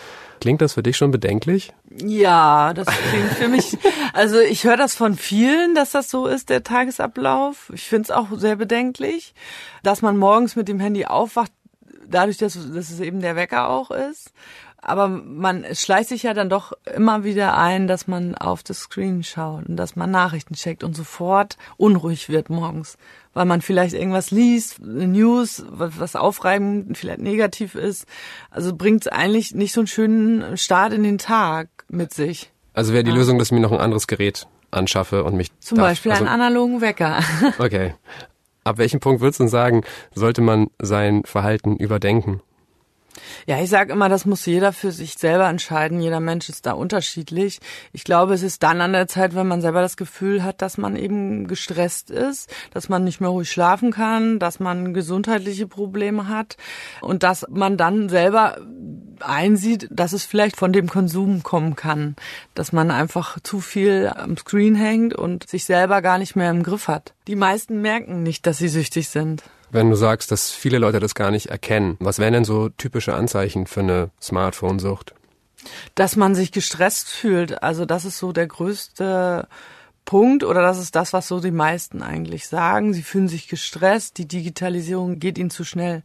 Klingt 0.41 0.61
das 0.61 0.73
für 0.73 0.83
dich 0.83 0.97
schon 0.97 1.11
bedenklich? 1.11 1.73
Ja, 2.05 2.75
das 2.75 2.89
klingt 2.89 3.33
für 3.35 3.49
mich, 3.49 3.79
also 4.13 4.41
ich 4.41 4.65
höre 4.65 4.77
das 4.77 4.95
von 4.95 5.15
vielen, 5.15 5.75
dass 5.75 5.93
das 5.93 6.11
so 6.11 6.27
ist, 6.27 6.49
der 6.49 6.65
Tagesablauf. 6.65 7.71
Ich 7.75 7.85
finde 7.89 8.05
es 8.05 8.11
auch 8.11 8.27
sehr 8.33 8.57
bedenklich, 8.57 9.35
dass 9.83 10.03
man 10.03 10.17
morgens 10.17 10.57
mit 10.57 10.69
dem 10.69 10.81
Handy 10.81 11.05
aufwacht, 11.05 11.53
dadurch, 12.09 12.39
dass, 12.39 12.55
dass 12.55 12.91
es 12.91 13.01
eben 13.01 13.21
der 13.21 13.37
Wecker 13.37 13.69
auch 13.69 13.91
ist. 13.91 14.33
Aber 14.85 15.07
man 15.07 15.65
schleicht 15.75 16.09
sich 16.09 16.25
ja 16.25 16.35
dann 16.35 16.51
doch 16.51 16.73
immer 16.93 17.23
wieder 17.23 17.57
ein, 17.57 17.87
dass 17.87 18.09
man 18.09 18.35
auf 18.35 18.65
das 18.65 18.81
Screen 18.81 19.23
schaut 19.23 19.69
und 19.69 19.77
dass 19.77 19.95
man 19.95 20.11
Nachrichten 20.11 20.55
checkt 20.55 20.83
und 20.83 20.97
sofort 20.97 21.57
unruhig 21.77 22.29
wird 22.29 22.51
morgens, 22.51 22.99
weil 23.33 23.45
man 23.45 23.63
vielleicht 23.63 23.95
irgendwas 23.95 24.33
liest, 24.33 24.81
News, 24.81 25.65
was, 25.69 26.17
aufreibend, 26.17 26.99
vielleicht 26.99 27.21
negativ 27.21 27.77
ist. 27.77 28.07
Also 28.51 28.75
bringt 28.75 29.03
es 29.03 29.09
eigentlich 29.09 29.55
nicht 29.55 29.73
so 29.73 29.81
einen 29.83 29.87
schönen 29.87 30.57
Start 30.57 30.93
in 30.93 31.05
den 31.05 31.19
Tag 31.19 31.69
mit 31.89 32.13
sich. 32.13 32.51
Also 32.75 32.93
wäre 32.93 33.05
die 33.05 33.13
Lösung, 33.13 33.39
dass 33.39 33.49
ich 33.49 33.53
mir 33.53 33.61
noch 33.61 33.73
ein 33.73 33.81
anderes 33.81 34.09
Gerät 34.09 34.49
anschaffe 34.73 35.23
und 35.23 35.37
mich 35.37 35.57
Zum 35.61 35.79
darf, 35.79 35.89
Beispiel 35.89 36.11
also, 36.11 36.25
einen 36.25 36.33
analogen 36.33 36.81
Wecker. 36.81 37.21
Okay. 37.59 37.95
Ab 38.65 38.79
welchem 38.79 39.01
Punkt 39.01 39.21
würdest 39.21 39.41
du 39.41 39.45
denn 39.45 39.51
sagen, 39.51 39.83
sollte 40.15 40.41
man 40.41 40.69
sein 40.81 41.23
Verhalten 41.25 41.77
überdenken? 41.77 42.41
Ja, 43.47 43.61
ich 43.61 43.71
sage 43.71 43.93
immer, 43.93 44.09
das 44.09 44.25
muss 44.25 44.47
jeder 44.47 44.73
für 44.73 44.93
sich 44.93 45.15
selber 45.15 45.49
entscheiden. 45.49 46.01
Jeder 46.01 46.21
Mensch 46.21 46.49
ist 46.49 46.67
da 46.67 46.73
unterschiedlich. 46.73 47.61
Ich 47.93 48.05
glaube, 48.05 48.35
es 48.35 48.43
ist 48.43 48.63
dann 48.63 48.81
an 48.81 48.93
der 48.93 49.09
Zeit, 49.09 49.35
wenn 49.35 49.47
man 49.47 49.61
selber 49.61 49.81
das 49.81 49.97
Gefühl 49.97 50.43
hat, 50.43 50.63
dass 50.63 50.79
man 50.79 50.97
eben 50.97 51.47
gestresst 51.47 52.11
ist, 52.11 52.51
dass 52.73 52.89
man 52.89 53.05
nicht 53.05 53.21
mehr 53.21 53.31
ruhig 53.31 53.51
schlafen 53.51 53.91
kann, 53.91 54.39
dass 54.39 54.61
man 54.61 54.95
gesundheitliche 54.95 55.67
Probleme 55.67 56.29
hat 56.29 56.57
und 57.01 57.23
dass 57.23 57.47
man 57.51 57.77
dann 57.77 58.09
selber 58.09 58.59
einsieht, 59.21 59.89
dass 59.91 60.13
es 60.13 60.25
vielleicht 60.25 60.57
von 60.57 60.73
dem 60.73 60.89
Konsum 60.89 61.43
kommen 61.43 61.77
kann, 61.77 62.17
dass 62.55 62.73
man 62.73 62.91
einfach 62.91 63.39
zu 63.41 63.61
viel 63.61 64.11
am 64.15 64.37
Screen 64.37 64.75
hängt 64.75 65.15
und 65.15 65.49
sich 65.49 65.65
selber 65.65 66.03
gar 66.03 66.19
nicht 66.19 66.37
mehr 66.37 66.51
im 66.51 66.63
Griff 66.63 66.89
hat. 66.89 67.15
Die 67.27 67.37
meisten 67.37 67.81
merken 67.81 68.23
nicht, 68.23 68.47
dass 68.47 68.59
sie 68.59 68.69
süchtig 68.69 69.09
sind. 69.09 69.43
Wenn 69.73 69.89
du 69.89 69.97
sagst, 69.97 70.31
dass 70.31 70.51
viele 70.51 70.77
Leute 70.77 71.01
das 71.01 71.15
gar 71.15 71.31
nicht 71.31 71.47
erkennen, 71.47 71.97
was 71.99 72.19
wären 72.19 72.35
denn 72.35 72.45
so 72.45 72.69
typische 72.69 73.15
Anzeichen 73.15 73.67
für 73.67 73.81
eine 73.81 74.11
Smartphone-Sucht? 74.21 75.15
Dass 75.95 76.15
man 76.15 76.35
sich 76.35 76.53
gestresst 76.53 77.09
fühlt. 77.09 77.63
Also 77.63 77.87
das 77.87 78.05
ist 78.05 78.19
so 78.19 78.33
der 78.33 78.47
größte 78.47 79.49
Punkt 80.13 80.45
oder 80.45 80.61
das 80.61 80.79
ist 80.79 80.95
das, 80.95 81.15
was 81.15 81.27
so 81.27 81.41
die 81.41 81.51
meisten 81.51 82.03
eigentlich 82.03 82.47
sagen. 82.47 82.93
Sie 82.93 83.03
fühlen 83.03 83.29
sich 83.29 83.49
gestresst, 83.49 84.19
die 84.19 84.29
Digitalisierung 84.29 85.19
geht 85.19 85.39
ihnen 85.39 85.49
zu 85.49 85.65
schnell. 85.65 86.03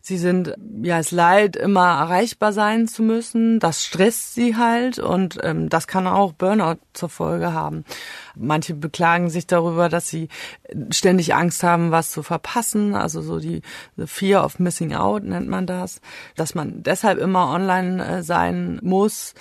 Sie 0.00 0.16
sind, 0.16 0.54
ja, 0.80 0.98
es 0.98 1.10
leid, 1.10 1.56
immer 1.56 1.86
erreichbar 1.86 2.54
sein 2.54 2.88
zu 2.88 3.02
müssen. 3.02 3.58
Das 3.58 3.84
stresst 3.84 4.34
sie 4.34 4.56
halt 4.56 4.98
und 4.98 5.40
ähm, 5.42 5.68
das 5.68 5.86
kann 5.86 6.06
auch 6.06 6.32
Burnout 6.32 6.78
zur 6.94 7.10
Folge 7.10 7.52
haben. 7.52 7.84
Manche 8.34 8.72
beklagen 8.72 9.28
sich 9.28 9.46
darüber, 9.46 9.90
dass 9.90 10.08
sie 10.08 10.28
ständig 10.88 11.34
Angst 11.34 11.62
haben, 11.62 11.90
was 11.90 12.12
zu 12.12 12.22
verpassen. 12.22 12.94
Also 12.94 13.20
so 13.20 13.40
die 13.40 13.60
Fear 14.02 14.42
of 14.42 14.58
Missing 14.58 14.94
Out 14.94 15.24
nennt 15.24 15.48
man 15.48 15.66
das. 15.66 16.00
Dass 16.34 16.54
man 16.54 16.82
deshalb 16.82 17.18
immer 17.18 17.50
online 17.50 18.06
äh, 18.06 18.22
sein 18.22 18.80
muss. 18.82 19.34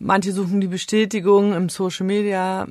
Manche 0.00 0.32
suchen 0.32 0.60
die 0.60 0.66
Bestätigung 0.66 1.54
im 1.54 1.68
Social 1.68 2.06
Media 2.06 2.66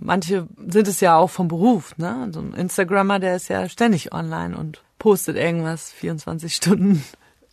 manche 0.00 0.46
sind 0.68 0.88
es 0.88 1.00
ja 1.00 1.16
auch 1.16 1.30
vom 1.30 1.48
Beruf, 1.48 1.96
ne? 1.98 2.28
So 2.32 2.40
ein 2.40 2.54
Instagrammer, 2.54 3.18
der 3.18 3.36
ist 3.36 3.48
ja 3.48 3.68
ständig 3.68 4.12
online 4.12 4.56
und 4.56 4.82
postet 4.98 5.36
irgendwas 5.36 5.90
24 5.92 6.54
Stunden. 6.54 7.04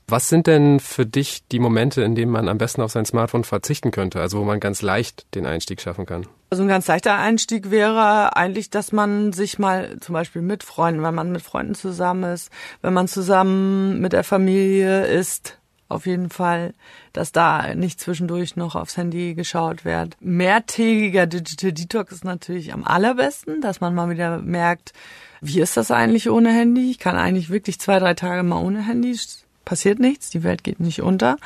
Was 0.07 0.29
sind 0.29 0.45
denn 0.45 0.79
für 0.79 1.07
dich 1.07 1.47
die 1.47 1.57
Momente, 1.57 2.03
in 2.03 2.13
denen 2.13 2.31
man 2.31 2.47
am 2.47 2.59
besten 2.59 2.81
auf 2.81 2.91
sein 2.91 3.05
Smartphone 3.05 3.43
verzichten 3.43 3.89
könnte, 3.89 4.21
also 4.21 4.39
wo 4.39 4.43
man 4.43 4.59
ganz 4.59 4.83
leicht 4.83 5.25
den 5.33 5.47
Einstieg 5.47 5.81
schaffen 5.81 6.05
kann? 6.05 6.27
Also 6.51 6.61
ein 6.61 6.69
ganz 6.69 6.87
leichter 6.87 7.15
Einstieg 7.17 7.71
wäre 7.71 8.35
eigentlich, 8.35 8.69
dass 8.69 8.91
man 8.91 9.33
sich 9.33 9.57
mal 9.57 9.97
zum 10.01 10.13
Beispiel 10.13 10.43
mit 10.43 10.63
Freunden, 10.63 11.01
wenn 11.01 11.15
man 11.15 11.31
mit 11.31 11.41
Freunden 11.41 11.73
zusammen 11.73 12.31
ist, 12.31 12.51
wenn 12.83 12.93
man 12.93 13.07
zusammen 13.07 13.99
mit 13.99 14.13
der 14.13 14.23
Familie 14.23 15.07
ist, 15.07 15.57
auf 15.95 16.05
jeden 16.05 16.29
Fall, 16.29 16.73
dass 17.13 17.31
da 17.31 17.73
nicht 17.73 17.99
zwischendurch 17.99 18.55
noch 18.55 18.75
aufs 18.75 18.97
Handy 18.97 19.33
geschaut 19.33 19.85
wird. 19.85 20.15
Mehrtägiger 20.19 21.25
Digital 21.25 21.71
Detox 21.71 22.11
ist 22.11 22.25
natürlich 22.25 22.73
am 22.73 22.83
allerbesten, 22.83 23.61
dass 23.61 23.81
man 23.81 23.95
mal 23.95 24.09
wieder 24.09 24.39
merkt, 24.39 24.93
wie 25.41 25.61
ist 25.61 25.77
das 25.77 25.91
eigentlich 25.91 26.29
ohne 26.29 26.51
Handy? 26.51 26.89
Ich 26.91 26.99
kann 26.99 27.15
eigentlich 27.15 27.49
wirklich 27.49 27.79
zwei, 27.79 27.99
drei 27.99 28.13
Tage 28.13 28.43
mal 28.43 28.63
ohne 28.63 28.85
Handy 28.85 29.17
passiert 29.63 29.99
nichts, 29.99 30.29
die 30.29 30.43
Welt 30.43 30.63
geht 30.63 30.79
nicht 30.79 31.01
unter. 31.01 31.37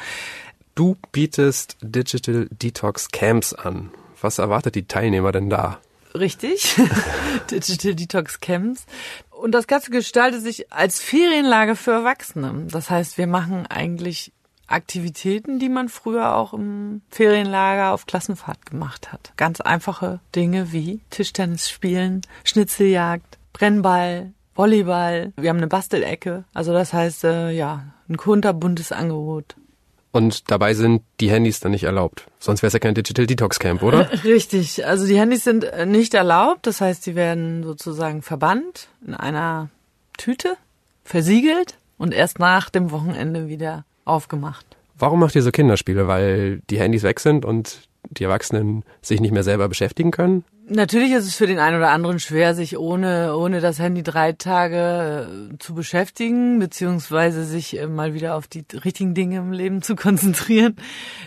Du 0.75 0.97
bietest 1.11 1.77
Digital 1.81 2.47
Detox 2.51 3.09
Camps 3.09 3.53
an. 3.53 3.91
Was 4.21 4.37
erwartet 4.37 4.75
die 4.75 4.87
Teilnehmer 4.87 5.31
denn 5.31 5.49
da? 5.49 5.79
Richtig, 6.13 6.75
Digital 7.51 7.95
Detox 7.95 8.39
Camps. 8.39 8.85
Und 9.29 9.51
das 9.53 9.67
Ganze 9.67 9.91
gestaltet 9.91 10.41
sich 10.41 10.71
als 10.71 10.99
Ferienlager 10.99 11.75
für 11.75 11.91
Erwachsene. 11.91 12.67
Das 12.69 12.89
heißt, 12.89 13.17
wir 13.17 13.27
machen 13.27 13.65
eigentlich 13.67 14.33
Aktivitäten, 14.69 15.59
die 15.59 15.69
man 15.69 15.89
früher 15.89 16.35
auch 16.35 16.53
im 16.53 17.01
Ferienlager 17.09 17.93
auf 17.93 18.05
Klassenfahrt 18.05 18.65
gemacht 18.65 19.11
hat. 19.11 19.33
Ganz 19.37 19.61
einfache 19.61 20.19
Dinge 20.35 20.71
wie 20.71 21.01
Tischtennis 21.09 21.69
spielen, 21.69 22.21
Schnitzeljagd, 22.43 23.37
Brennball, 23.53 24.31
Volleyball. 24.55 25.33
Wir 25.37 25.49
haben 25.49 25.57
eine 25.57 25.67
Bastelecke. 25.67 26.43
Also 26.53 26.73
das 26.73 26.93
heißt, 26.93 27.23
äh, 27.23 27.51
ja, 27.51 27.85
ein 28.09 28.17
kunterbuntes 28.17 28.91
Angebot. 28.91 29.55
Und 30.11 30.49
dabei 30.49 30.73
sind 30.73 31.03
die 31.19 31.29
Handys 31.29 31.59
dann 31.59 31.71
nicht 31.71 31.83
erlaubt. 31.83 32.25
Sonst 32.39 32.61
wäre 32.61 32.67
es 32.67 32.73
ja 32.73 32.79
kein 32.79 32.95
Digital 32.95 33.27
Detox 33.27 33.59
Camp, 33.59 33.83
oder? 33.83 34.09
Richtig. 34.23 34.85
Also 34.85 35.05
die 35.05 35.17
Handys 35.17 35.43
sind 35.43 35.63
äh, 35.63 35.85
nicht 35.85 36.13
erlaubt. 36.13 36.65
Das 36.65 36.81
heißt, 36.81 37.03
sie 37.03 37.15
werden 37.15 37.63
sozusagen 37.63 38.21
verbannt 38.21 38.89
in 39.05 39.13
einer 39.13 39.69
Tüte, 40.17 40.57
versiegelt 41.03 41.77
und 41.97 42.13
erst 42.13 42.39
nach 42.39 42.69
dem 42.69 42.91
Wochenende 42.91 43.47
wieder 43.47 43.85
aufgemacht. 44.09 44.65
Warum 44.97 45.19
macht 45.21 45.35
ihr 45.35 45.41
so 45.41 45.51
Kinderspiele? 45.51 46.07
Weil 46.07 46.61
die 46.69 46.79
Handys 46.79 47.03
weg 47.03 47.19
sind 47.19 47.45
und 47.45 47.87
die 48.09 48.23
Erwachsenen 48.23 48.83
sich 49.01 49.21
nicht 49.21 49.31
mehr 49.31 49.43
selber 49.43 49.69
beschäftigen 49.69 50.11
können? 50.11 50.43
Natürlich 50.71 51.13
ist 51.13 51.25
es 51.25 51.35
für 51.35 51.47
den 51.47 51.57
einen 51.57 51.77
oder 51.77 51.89
anderen 51.89 52.19
schwer, 52.19 52.53
sich 52.53 52.77
ohne, 52.77 53.35
ohne 53.35 53.59
das 53.59 53.79
Handy 53.79 54.03
drei 54.03 54.33
Tage 54.33 55.49
äh, 55.51 55.57
zu 55.57 55.73
beschäftigen, 55.73 56.59
beziehungsweise 56.59 57.43
sich 57.43 57.79
äh, 57.79 57.87
mal 57.87 58.13
wieder 58.13 58.35
auf 58.35 58.47
die 58.47 58.63
richtigen 58.85 59.15
Dinge 59.15 59.37
im 59.37 59.51
Leben 59.51 59.81
zu 59.81 59.95
konzentrieren, 59.95 60.75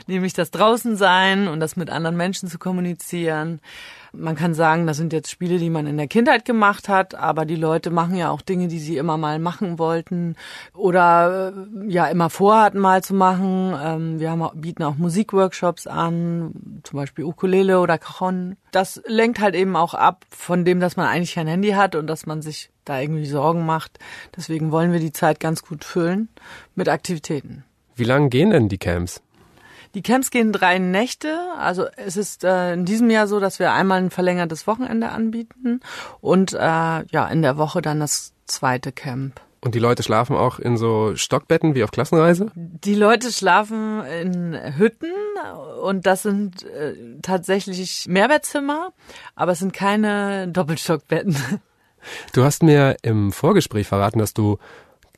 nämlich 0.07 0.33
das 0.33 0.53
Draußensein 0.53 1.49
und 1.49 1.59
das 1.59 1.75
mit 1.75 1.91
anderen 1.91 2.17
Menschen 2.17 2.49
zu 2.49 2.59
kommunizieren. 2.59 3.61
Man 4.13 4.37
kann 4.37 4.55
sagen, 4.55 4.87
das 4.87 4.99
sind 4.99 5.13
jetzt 5.13 5.31
Spiele, 5.31 5.59
die 5.59 5.71
man 5.71 5.87
in 5.87 5.97
der 5.97 6.07
Kindheit 6.07 6.45
gemacht 6.45 6.89
hat, 6.89 7.15
aber 7.15 7.45
die 7.45 7.57
Leute 7.57 7.91
machen 7.91 8.15
ja 8.15 8.31
auch 8.31 8.43
Dinge, 8.43 8.69
die 8.69 8.79
sie 8.79 8.99
immer 8.99 9.17
mal 9.17 9.39
machen 9.39 9.79
wollten 9.79 10.37
oder 10.75 11.55
äh, 11.55 11.91
ja 11.91 12.07
immer 12.07 12.31
vorhatten 12.31 12.79
mal 12.79 13.03
zu 13.03 13.15
machen. 13.15 13.75
Ähm, 13.83 14.21
wir 14.21 14.31
haben, 14.31 14.49
bieten 14.61 14.83
auch 14.83 14.97
Musikworkshops 14.97 15.87
an, 15.87 16.81
zum 16.83 16.99
Beispiel 16.99 17.25
Ukulele 17.25 17.81
oder 17.81 17.99
Cajon. 17.99 18.57
Das 18.71 19.03
lenkt 19.07 19.41
halt 19.41 19.55
eben 19.55 19.77
auch 19.77 19.95
ab 19.95 20.27
von 20.31 20.65
dem, 20.65 20.81
dass 20.81 20.97
man 20.97 21.07
eigentlich 21.07 21.35
kein 21.35 21.47
Handy 21.47 21.71
hat 21.71 21.95
und 21.95 22.07
dass 22.07 22.27
man 22.27 22.43
sich 22.43 22.71
da 22.85 23.01
irgendwie 23.01 23.27
Sorgen 23.27 23.65
macht. 23.65 23.99
Deswegen 24.37 24.73
wollen 24.73 24.93
wir 24.93 25.01
die 25.01 25.13
Zeit 25.13 25.41
ganz 25.41 25.63
gut 25.63 25.85
füllen 25.85 26.29
mit 26.75 26.89
Aktivitäten. 26.89 27.65
Wie 27.95 28.05
lange 28.05 28.29
gehen 28.29 28.51
denn 28.51 28.69
die 28.69 28.79
Camps? 28.79 29.23
Die 29.95 30.03
Camps 30.03 30.31
gehen 30.31 30.53
drei 30.53 30.79
Nächte. 30.79 31.39
Also 31.59 31.87
es 31.97 32.17
ist 32.17 32.45
äh, 32.45 32.75
in 32.75 32.85
diesem 32.85 33.11
Jahr 33.11 33.27
so, 33.27 33.41
dass 33.41 33.59
wir 33.59 33.73
einmal 33.73 33.99
ein 33.99 34.11
verlängertes 34.11 34.67
Wochenende 34.67 35.11
anbieten 35.11 35.81
und 36.21 36.53
äh, 36.55 36.59
ja 36.59 37.29
in 37.31 37.43
der 37.43 37.59
Woche 37.59 37.83
dann 37.83 38.01
das 38.01 38.33
zweite 38.47 38.93
Camp. 38.93 39.41
Und 39.65 39.77
die 39.77 39.79
Leute 39.79 40.03
schlafen 40.03 40.35
auch 40.35 40.59
in 40.59 40.77
so 40.77 41.15
Stockbetten 41.15 41.77
wie 41.77 41.85
auf 41.85 41.93
Klassenreise? 41.93 42.51
Die 42.57 42.97
Leute 42.97 43.31
schlafen 43.31 44.05
in 44.05 44.59
Hütten 44.77 45.13
und 45.81 46.05
das 46.05 46.23
sind 46.23 46.65
äh, 46.65 46.95
tatsächlich 47.23 48.07
Mehrbettzimmer, 48.09 48.93
aber 49.37 49.53
es 49.53 49.61
sind 49.61 49.73
keine 49.73 50.49
Doppelstockbetten. 50.49 51.37
Du 52.33 52.43
hast 52.43 52.65
mir 52.65 52.97
im 53.03 53.31
Vorgespräch 53.31 53.87
verraten, 53.87 54.19
dass 54.19 54.35
du 54.35 54.59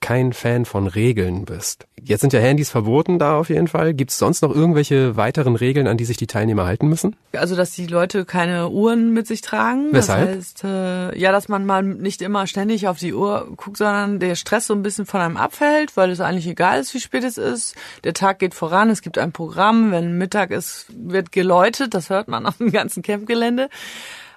kein 0.04 0.34
Fan 0.34 0.66
von 0.66 0.86
Regeln 0.86 1.46
bist. 1.46 1.86
Jetzt 1.98 2.20
sind 2.20 2.34
ja 2.34 2.38
Handys 2.38 2.68
verboten 2.68 3.18
da 3.18 3.38
auf 3.38 3.48
jeden 3.48 3.68
Fall. 3.68 3.94
Gibt 3.94 4.10
es 4.10 4.18
sonst 4.18 4.42
noch 4.42 4.54
irgendwelche 4.54 5.16
weiteren 5.16 5.56
Regeln, 5.56 5.86
an 5.86 5.96
die 5.96 6.04
sich 6.04 6.18
die 6.18 6.26
Teilnehmer 6.26 6.66
halten 6.66 6.88
müssen? 6.88 7.16
Also, 7.32 7.56
dass 7.56 7.70
die 7.70 7.86
Leute 7.86 8.26
keine 8.26 8.68
Uhren 8.68 9.14
mit 9.14 9.26
sich 9.26 9.40
tragen. 9.40 9.88
Weshalb? 9.92 10.26
Das 10.26 10.36
heißt, 10.36 10.64
äh, 10.64 11.18
ja, 11.18 11.32
dass 11.32 11.48
man 11.48 11.64
mal 11.64 11.82
nicht 11.82 12.20
immer 12.20 12.46
ständig 12.46 12.86
auf 12.86 12.98
die 12.98 13.14
Uhr 13.14 13.50
guckt, 13.56 13.78
sondern 13.78 14.18
der 14.18 14.34
Stress 14.34 14.66
so 14.66 14.74
ein 14.74 14.82
bisschen 14.82 15.06
von 15.06 15.22
einem 15.22 15.38
abfällt, 15.38 15.96
weil 15.96 16.10
es 16.10 16.20
eigentlich 16.20 16.48
egal 16.48 16.80
ist, 16.80 16.92
wie 16.92 17.00
spät 17.00 17.24
es 17.24 17.38
ist. 17.38 17.74
Der 18.04 18.12
Tag 18.12 18.40
geht 18.40 18.54
voran, 18.54 18.90
es 18.90 19.00
gibt 19.00 19.16
ein 19.16 19.32
Programm. 19.32 19.90
Wenn 19.90 20.18
Mittag 20.18 20.50
ist, 20.50 20.84
wird 20.94 21.32
geläutet. 21.32 21.94
Das 21.94 22.10
hört 22.10 22.28
man 22.28 22.44
auf 22.44 22.58
dem 22.58 22.72
ganzen 22.72 23.02
Campgelände. 23.02 23.70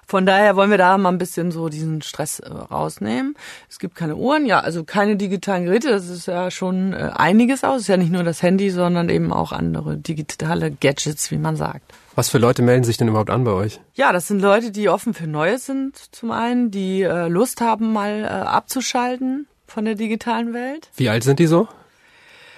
Von 0.08 0.24
daher 0.24 0.56
wollen 0.56 0.70
wir 0.70 0.78
da 0.78 0.96
mal 0.96 1.10
ein 1.10 1.18
bisschen 1.18 1.50
so 1.50 1.68
diesen 1.68 2.00
Stress 2.00 2.40
äh, 2.40 2.48
rausnehmen. 2.48 3.34
Es 3.68 3.78
gibt 3.78 3.94
keine 3.94 4.16
Uhren, 4.16 4.46
ja, 4.46 4.60
also 4.60 4.82
keine 4.82 5.16
digitalen 5.16 5.66
Geräte, 5.66 5.90
das 5.90 6.08
ist 6.08 6.26
ja 6.26 6.50
schon 6.50 6.94
äh, 6.94 7.10
einiges 7.14 7.62
aus. 7.62 7.76
Es 7.76 7.82
ist 7.82 7.88
ja 7.88 7.98
nicht 7.98 8.10
nur 8.10 8.22
das 8.22 8.42
Handy, 8.42 8.70
sondern 8.70 9.10
eben 9.10 9.34
auch 9.34 9.52
andere 9.52 9.98
digitale 9.98 10.70
Gadgets, 10.70 11.30
wie 11.30 11.36
man 11.36 11.56
sagt. 11.56 11.92
Was 12.14 12.30
für 12.30 12.38
Leute 12.38 12.62
melden 12.62 12.84
sich 12.84 12.96
denn 12.96 13.08
überhaupt 13.08 13.28
an 13.28 13.44
bei 13.44 13.50
euch? 13.50 13.80
Ja, 13.92 14.12
das 14.12 14.28
sind 14.28 14.40
Leute, 14.40 14.70
die 14.70 14.88
offen 14.88 15.12
für 15.12 15.26
Neues 15.26 15.66
sind, 15.66 15.98
zum 16.14 16.30
einen, 16.30 16.70
die 16.70 17.02
äh, 17.02 17.28
Lust 17.28 17.60
haben, 17.60 17.92
mal 17.92 18.22
äh, 18.22 18.28
abzuschalten 18.28 19.46
von 19.66 19.84
der 19.84 19.94
digitalen 19.94 20.54
Welt. 20.54 20.88
Wie 20.96 21.10
alt 21.10 21.22
sind 21.22 21.38
die 21.38 21.46
so? 21.46 21.68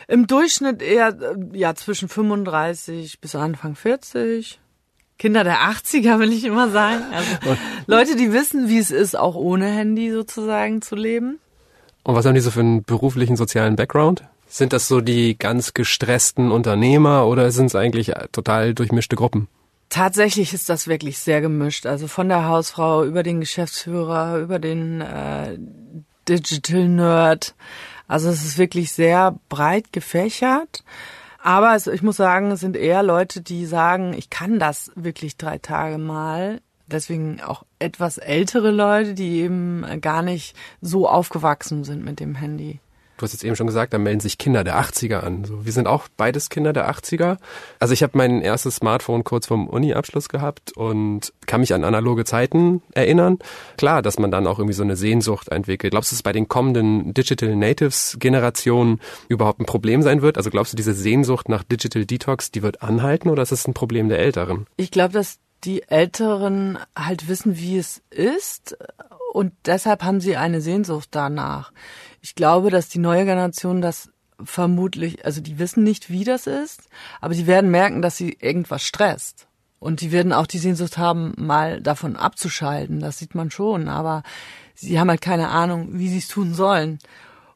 Im 0.06 0.28
Durchschnitt 0.28 0.82
eher 0.82 1.08
äh, 1.08 1.58
ja 1.58 1.74
zwischen 1.74 2.08
35 2.08 3.20
bis 3.20 3.34
Anfang 3.34 3.74
40. 3.74 4.60
Kinder 5.20 5.44
der 5.44 5.58
80er, 5.58 6.18
will 6.18 6.32
ich 6.32 6.44
immer 6.44 6.70
sagen. 6.70 7.02
Also 7.12 7.58
Leute, 7.86 8.16
die 8.16 8.32
wissen, 8.32 8.70
wie 8.70 8.78
es 8.78 8.90
ist, 8.90 9.18
auch 9.18 9.34
ohne 9.34 9.66
Handy 9.66 10.10
sozusagen 10.10 10.80
zu 10.80 10.96
leben. 10.96 11.38
Und 12.04 12.14
was 12.14 12.24
haben 12.24 12.34
die 12.34 12.40
so 12.40 12.50
für 12.50 12.60
einen 12.60 12.84
beruflichen, 12.84 13.36
sozialen 13.36 13.76
Background? 13.76 14.24
Sind 14.48 14.72
das 14.72 14.88
so 14.88 15.02
die 15.02 15.36
ganz 15.38 15.74
gestressten 15.74 16.50
Unternehmer 16.50 17.26
oder 17.26 17.50
sind 17.50 17.66
es 17.66 17.74
eigentlich 17.74 18.12
total 18.32 18.72
durchmischte 18.72 19.14
Gruppen? 19.14 19.46
Tatsächlich 19.90 20.54
ist 20.54 20.70
das 20.70 20.88
wirklich 20.88 21.18
sehr 21.18 21.42
gemischt. 21.42 21.84
Also 21.84 22.08
von 22.08 22.30
der 22.30 22.46
Hausfrau 22.46 23.04
über 23.04 23.22
den 23.22 23.40
Geschäftsführer, 23.40 24.38
über 24.38 24.58
den 24.58 25.02
äh, 25.02 25.58
Digital 26.26 26.88
Nerd. 26.88 27.54
Also 28.08 28.30
es 28.30 28.42
ist 28.42 28.56
wirklich 28.56 28.90
sehr 28.92 29.38
breit 29.50 29.92
gefächert. 29.92 30.82
Aber 31.42 31.74
es, 31.74 31.86
ich 31.86 32.02
muss 32.02 32.16
sagen, 32.16 32.50
es 32.50 32.60
sind 32.60 32.76
eher 32.76 33.02
Leute, 33.02 33.40
die 33.40 33.64
sagen, 33.66 34.12
ich 34.12 34.30
kann 34.30 34.58
das 34.58 34.90
wirklich 34.94 35.36
drei 35.36 35.58
Tage 35.58 35.98
mal. 35.98 36.60
Deswegen 36.86 37.40
auch 37.40 37.64
etwas 37.78 38.18
ältere 38.18 38.70
Leute, 38.70 39.14
die 39.14 39.40
eben 39.40 39.84
gar 40.00 40.22
nicht 40.22 40.56
so 40.80 41.08
aufgewachsen 41.08 41.84
sind 41.84 42.04
mit 42.04 42.20
dem 42.20 42.34
Handy. 42.34 42.80
Du 43.20 43.24
hast 43.24 43.34
jetzt 43.34 43.44
eben 43.44 43.54
schon 43.54 43.66
gesagt, 43.66 43.92
da 43.92 43.98
melden 43.98 44.20
sich 44.20 44.38
Kinder 44.38 44.64
der 44.64 44.80
80er 44.80 45.18
an. 45.18 45.44
So, 45.44 45.66
wir 45.66 45.72
sind 45.72 45.86
auch 45.86 46.08
beides 46.16 46.48
Kinder 46.48 46.72
der 46.72 46.90
80er. 46.90 47.36
Also 47.78 47.92
ich 47.92 48.02
habe 48.02 48.16
mein 48.16 48.40
erstes 48.40 48.76
Smartphone 48.76 49.24
kurz 49.24 49.46
vorm 49.46 49.68
Uni-Abschluss 49.68 50.30
gehabt 50.30 50.72
und 50.74 51.34
kann 51.44 51.60
mich 51.60 51.74
an 51.74 51.84
analoge 51.84 52.24
Zeiten 52.24 52.82
erinnern. 52.92 53.38
Klar, 53.76 54.00
dass 54.00 54.18
man 54.18 54.30
dann 54.30 54.46
auch 54.46 54.58
irgendwie 54.58 54.72
so 54.72 54.82
eine 54.82 54.96
Sehnsucht 54.96 55.48
entwickelt. 55.48 55.90
Glaubst 55.90 56.10
du, 56.10 56.14
dass 56.14 56.20
es 56.20 56.22
bei 56.22 56.32
den 56.32 56.48
kommenden 56.48 57.12
Digital 57.12 57.56
Natives 57.56 58.16
Generationen 58.18 59.00
überhaupt 59.28 59.60
ein 59.60 59.66
Problem 59.66 60.00
sein 60.00 60.22
wird? 60.22 60.38
Also 60.38 60.48
glaubst 60.48 60.72
du, 60.72 60.78
diese 60.78 60.94
Sehnsucht 60.94 61.50
nach 61.50 61.62
Digital 61.62 62.06
Detox, 62.06 62.50
die 62.50 62.62
wird 62.62 62.82
anhalten 62.82 63.28
oder 63.28 63.42
ist 63.42 63.52
es 63.52 63.68
ein 63.68 63.74
Problem 63.74 64.08
der 64.08 64.20
Älteren? 64.20 64.66
Ich 64.78 64.90
glaube, 64.90 65.12
dass 65.12 65.40
die 65.64 65.82
Älteren 65.82 66.78
halt 66.96 67.28
wissen, 67.28 67.58
wie 67.58 67.76
es 67.76 68.00
ist 68.08 68.78
und 69.32 69.52
deshalb 69.66 70.02
haben 70.02 70.20
sie 70.20 70.36
eine 70.36 70.60
Sehnsucht 70.60 71.08
danach. 71.12 71.72
Ich 72.20 72.34
glaube, 72.34 72.70
dass 72.70 72.88
die 72.88 72.98
neue 72.98 73.24
Generation 73.24 73.80
das 73.80 74.10
vermutlich, 74.42 75.24
also 75.24 75.40
die 75.40 75.58
wissen 75.58 75.82
nicht, 75.84 76.10
wie 76.10 76.24
das 76.24 76.46
ist, 76.46 76.88
aber 77.20 77.34
sie 77.34 77.46
werden 77.46 77.70
merken, 77.70 78.02
dass 78.02 78.16
sie 78.16 78.36
irgendwas 78.40 78.82
stresst. 78.82 79.46
Und 79.80 80.02
die 80.02 80.12
werden 80.12 80.34
auch 80.34 80.46
die 80.46 80.58
Sehnsucht 80.58 80.98
haben, 80.98 81.32
mal 81.38 81.80
davon 81.80 82.14
abzuschalten. 82.16 83.00
Das 83.00 83.18
sieht 83.18 83.34
man 83.34 83.50
schon. 83.50 83.88
Aber 83.88 84.22
sie 84.74 85.00
haben 85.00 85.08
halt 85.08 85.22
keine 85.22 85.48
Ahnung, 85.48 85.98
wie 85.98 86.08
sie 86.08 86.18
es 86.18 86.28
tun 86.28 86.52
sollen. 86.52 86.98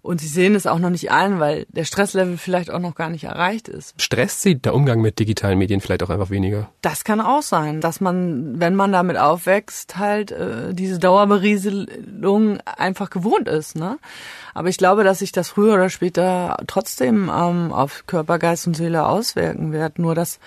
Und 0.04 0.20
sie 0.20 0.28
sehen 0.28 0.54
es 0.54 0.66
auch 0.66 0.78
noch 0.78 0.90
nicht 0.90 1.11
ein, 1.11 1.40
weil 1.40 1.64
der 1.70 1.84
Stresslevel 1.84 2.37
vielleicht 2.37 2.70
auch 2.70 2.78
noch 2.78 2.94
gar 2.94 3.08
nicht 3.08 3.25
erreicht 3.25 3.68
ist. 3.68 3.94
Stresst 3.99 4.42
sie 4.42 4.54
der 4.54 4.75
Umgang 4.75 5.00
mit 5.00 5.18
digitalen 5.18 5.56
Medien 5.56 5.80
vielleicht 5.80 6.02
auch 6.02 6.11
einfach 6.11 6.28
weniger? 6.28 6.68
Das 6.82 7.04
kann 7.04 7.23
auch 7.23 7.40
sein, 7.40 7.80
dass 7.80 8.02
man, 8.02 8.61
wenn 8.61 8.75
man 8.75 8.92
damit 8.92 9.16
aufwächst, 9.16 9.96
halt 9.96 10.30
äh, 10.30 10.75
diese 10.75 10.99
Dauerberieselung 10.99 12.58
einfach 12.66 13.08
gewohnt 13.08 13.49
ist. 13.49 13.76
Ne? 13.76 13.99
Aber 14.52 14.68
ich 14.68 14.76
glaube, 14.76 15.04
dass 15.04 15.20
sich 15.20 15.32
das 15.32 15.49
früher 15.49 15.73
oder 15.73 15.88
später 15.88 16.58
trotzdem 16.66 17.30
ähm, 17.34 17.73
auf 17.73 18.04
Körper, 18.06 18.38
Geist 18.38 18.66
und 18.66 18.76
Seele 18.76 19.06
auswirken 19.06 19.73
wird. 19.73 19.99
Nur 19.99 20.14
dass 20.14 20.38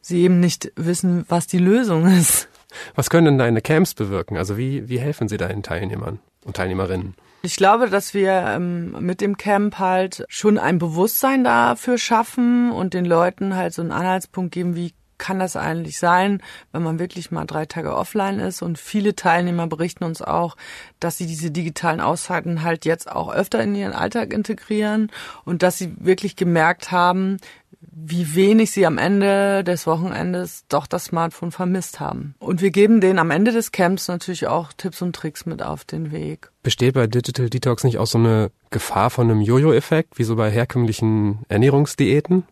sie 0.00 0.20
eben 0.22 0.40
nicht 0.40 0.72
wissen, 0.74 1.24
was 1.28 1.46
die 1.46 1.58
Lösung 1.58 2.08
ist. 2.08 2.48
Was 2.96 3.08
können 3.08 3.26
denn 3.26 3.38
deine 3.38 3.60
Camps 3.62 3.94
bewirken? 3.94 4.36
Also 4.36 4.58
wie, 4.58 4.88
wie 4.88 4.98
helfen 4.98 5.28
sie 5.28 5.36
deinen 5.36 5.62
Teilnehmern 5.62 6.18
und 6.44 6.56
Teilnehmerinnen? 6.56 7.14
Ich 7.46 7.54
glaube, 7.54 7.88
dass 7.88 8.12
wir 8.12 8.32
ähm, 8.32 8.96
mit 8.98 9.20
dem 9.20 9.36
Camp 9.36 9.78
halt 9.78 10.24
schon 10.28 10.58
ein 10.58 10.78
Bewusstsein 10.78 11.44
dafür 11.44 11.96
schaffen 11.96 12.72
und 12.72 12.92
den 12.92 13.04
Leuten 13.04 13.54
halt 13.54 13.72
so 13.72 13.82
einen 13.82 13.92
Anhaltspunkt 13.92 14.50
geben, 14.50 14.74
wie 14.74 14.94
kann 15.18 15.38
das 15.38 15.56
eigentlich 15.56 15.98
sein, 15.98 16.42
wenn 16.72 16.82
man 16.82 16.98
wirklich 16.98 17.30
mal 17.30 17.44
drei 17.44 17.66
Tage 17.66 17.94
offline 17.94 18.38
ist. 18.38 18.62
Und 18.62 18.78
viele 18.78 19.14
Teilnehmer 19.14 19.66
berichten 19.66 20.04
uns 20.04 20.22
auch, 20.22 20.56
dass 21.00 21.18
sie 21.18 21.26
diese 21.26 21.50
digitalen 21.50 22.00
Auszeiten 22.00 22.62
halt 22.62 22.84
jetzt 22.84 23.10
auch 23.10 23.32
öfter 23.32 23.62
in 23.62 23.74
ihren 23.74 23.92
Alltag 23.92 24.32
integrieren 24.32 25.10
und 25.44 25.62
dass 25.62 25.78
sie 25.78 25.94
wirklich 25.98 26.36
gemerkt 26.36 26.90
haben, 26.90 27.38
wie 27.80 28.34
wenig 28.34 28.72
sie 28.72 28.86
am 28.86 28.98
Ende 28.98 29.64
des 29.64 29.86
Wochenendes 29.86 30.64
doch 30.68 30.86
das 30.86 31.06
Smartphone 31.06 31.50
vermisst 31.50 31.98
haben. 31.98 32.34
Und 32.38 32.60
wir 32.60 32.70
geben 32.70 33.00
denen 33.00 33.18
am 33.18 33.30
Ende 33.30 33.52
des 33.52 33.72
Camps 33.72 34.08
natürlich 34.08 34.46
auch 34.46 34.72
Tipps 34.76 35.02
und 35.02 35.16
Tricks 35.16 35.46
mit 35.46 35.62
auf 35.62 35.84
den 35.84 36.12
Weg. 36.12 36.50
Besteht 36.62 36.94
bei 36.94 37.06
Digital 37.06 37.48
Detox 37.48 37.84
nicht 37.84 37.98
auch 37.98 38.06
so 38.06 38.18
eine 38.18 38.50
Gefahr 38.70 39.10
von 39.10 39.30
einem 39.30 39.40
Jojo-Effekt, 39.40 40.18
wie 40.18 40.24
so 40.24 40.36
bei 40.36 40.50
herkömmlichen 40.50 41.40
Ernährungsdiäten? 41.48 42.44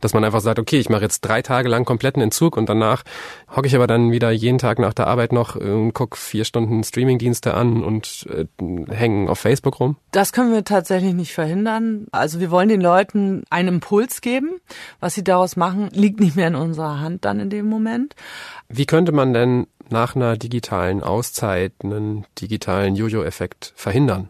Dass 0.00 0.14
man 0.14 0.24
einfach 0.24 0.40
sagt, 0.40 0.58
okay, 0.58 0.78
ich 0.78 0.88
mache 0.88 1.02
jetzt 1.02 1.20
drei 1.20 1.42
Tage 1.42 1.68
lang 1.68 1.84
kompletten 1.84 2.22
Entzug 2.22 2.56
und 2.56 2.68
danach 2.68 3.02
hocke 3.54 3.66
ich 3.66 3.74
aber 3.74 3.86
dann 3.86 4.10
wieder 4.10 4.30
jeden 4.30 4.58
Tag 4.58 4.78
nach 4.78 4.94
der 4.94 5.06
Arbeit 5.06 5.32
noch 5.32 5.56
und 5.56 5.92
gucke 5.92 6.16
vier 6.16 6.44
Stunden 6.44 6.84
Streamingdienste 6.84 7.54
an 7.54 7.82
und 7.82 8.26
äh, 8.30 8.46
hängen 8.92 9.28
auf 9.28 9.38
Facebook 9.38 9.80
rum? 9.80 9.96
Das 10.12 10.32
können 10.32 10.52
wir 10.52 10.64
tatsächlich 10.64 11.14
nicht 11.14 11.32
verhindern. 11.32 12.06
Also 12.12 12.40
wir 12.40 12.50
wollen 12.50 12.68
den 12.68 12.80
Leuten 12.80 13.44
einen 13.50 13.68
Impuls 13.68 14.20
geben. 14.20 14.60
Was 15.00 15.14
sie 15.14 15.24
daraus 15.24 15.56
machen, 15.56 15.88
liegt 15.92 16.20
nicht 16.20 16.36
mehr 16.36 16.48
in 16.48 16.54
unserer 16.54 17.00
Hand 17.00 17.24
dann 17.24 17.40
in 17.40 17.50
dem 17.50 17.68
Moment. 17.68 18.14
Wie 18.68 18.86
könnte 18.86 19.12
man 19.12 19.32
denn 19.32 19.66
nach 19.88 20.16
einer 20.16 20.36
digitalen 20.36 21.02
Auszeit 21.02 21.72
einen 21.82 22.26
digitalen 22.40 22.96
Jojo-Effekt 22.96 23.72
verhindern? 23.76 24.28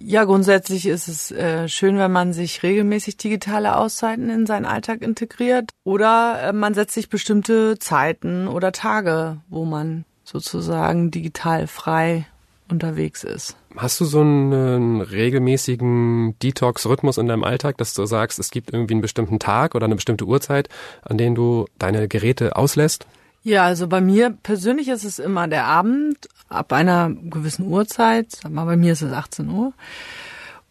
Ja, 0.00 0.24
grundsätzlich 0.24 0.86
ist 0.86 1.08
es 1.08 1.32
äh, 1.32 1.68
schön, 1.68 1.98
wenn 1.98 2.12
man 2.12 2.32
sich 2.32 2.62
regelmäßig 2.62 3.16
digitale 3.16 3.76
Auszeiten 3.76 4.30
in 4.30 4.46
seinen 4.46 4.64
Alltag 4.64 5.02
integriert 5.02 5.70
oder 5.82 6.40
äh, 6.40 6.52
man 6.52 6.74
setzt 6.74 6.94
sich 6.94 7.08
bestimmte 7.08 7.78
Zeiten 7.80 8.46
oder 8.46 8.70
Tage, 8.70 9.38
wo 9.48 9.64
man 9.64 10.04
sozusagen 10.22 11.10
digital 11.10 11.66
frei 11.66 12.26
unterwegs 12.70 13.24
ist. 13.24 13.56
Hast 13.76 14.00
du 14.00 14.04
so 14.04 14.20
einen 14.20 15.00
regelmäßigen 15.00 16.38
Detox-Rhythmus 16.42 17.18
in 17.18 17.26
deinem 17.26 17.44
Alltag, 17.44 17.78
dass 17.78 17.94
du 17.94 18.06
sagst, 18.06 18.38
es 18.38 18.50
gibt 18.50 18.72
irgendwie 18.72 18.94
einen 18.94 19.02
bestimmten 19.02 19.38
Tag 19.38 19.74
oder 19.74 19.86
eine 19.86 19.96
bestimmte 19.96 20.26
Uhrzeit, 20.26 20.68
an 21.02 21.18
denen 21.18 21.34
du 21.34 21.66
deine 21.78 22.06
Geräte 22.08 22.56
auslässt? 22.56 23.06
Ja, 23.48 23.64
also 23.64 23.88
bei 23.88 24.02
mir 24.02 24.28
persönlich 24.42 24.88
ist 24.88 25.04
es 25.04 25.18
immer 25.18 25.48
der 25.48 25.64
Abend 25.64 26.28
ab 26.50 26.70
einer 26.74 27.10
gewissen 27.10 27.66
Uhrzeit. 27.66 28.30
Sag 28.32 28.52
mal, 28.52 28.66
bei 28.66 28.76
mir 28.76 28.92
ist 28.92 29.00
es 29.00 29.10
18 29.10 29.48
Uhr. 29.48 29.72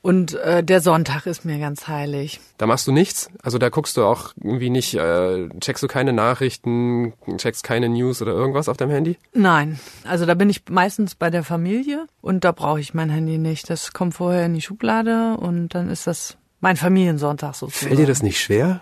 Und 0.03 0.35
äh, 0.35 0.63
der 0.63 0.79
Sonntag 0.81 1.25
ist 1.25 1.43
mir 1.43 1.57
ganz 1.57 1.87
heilig. 1.87 2.39
Da 2.59 2.67
machst 2.67 2.85
du 2.85 2.91
nichts? 2.91 3.31
Also 3.41 3.57
da 3.57 3.69
guckst 3.69 3.97
du 3.97 4.03
auch 4.03 4.31
irgendwie 4.39 4.69
nicht, 4.69 4.93
äh, 4.93 5.49
checkst 5.59 5.81
du 5.81 5.87
keine 5.87 6.13
Nachrichten, 6.13 7.13
checkst 7.37 7.63
keine 7.63 7.89
News 7.89 8.21
oder 8.21 8.33
irgendwas 8.33 8.69
auf 8.69 8.77
deinem 8.77 8.91
Handy? 8.91 9.17
Nein, 9.33 9.79
also 10.03 10.27
da 10.27 10.35
bin 10.35 10.51
ich 10.51 10.61
meistens 10.69 11.15
bei 11.15 11.31
der 11.31 11.43
Familie 11.43 12.05
und 12.21 12.43
da 12.43 12.51
brauche 12.51 12.79
ich 12.79 12.93
mein 12.93 13.09
Handy 13.09 13.39
nicht. 13.39 13.71
Das 13.71 13.91
kommt 13.91 14.13
vorher 14.13 14.45
in 14.45 14.53
die 14.53 14.61
Schublade 14.61 15.35
und 15.37 15.69
dann 15.69 15.89
ist 15.89 16.05
das 16.05 16.37
mein 16.59 16.77
Familiensonntag 16.77 17.55
sozusagen. 17.55 17.87
Fällt 17.87 17.99
dir 17.99 18.07
das 18.07 18.21
nicht 18.21 18.39
schwer? 18.39 18.81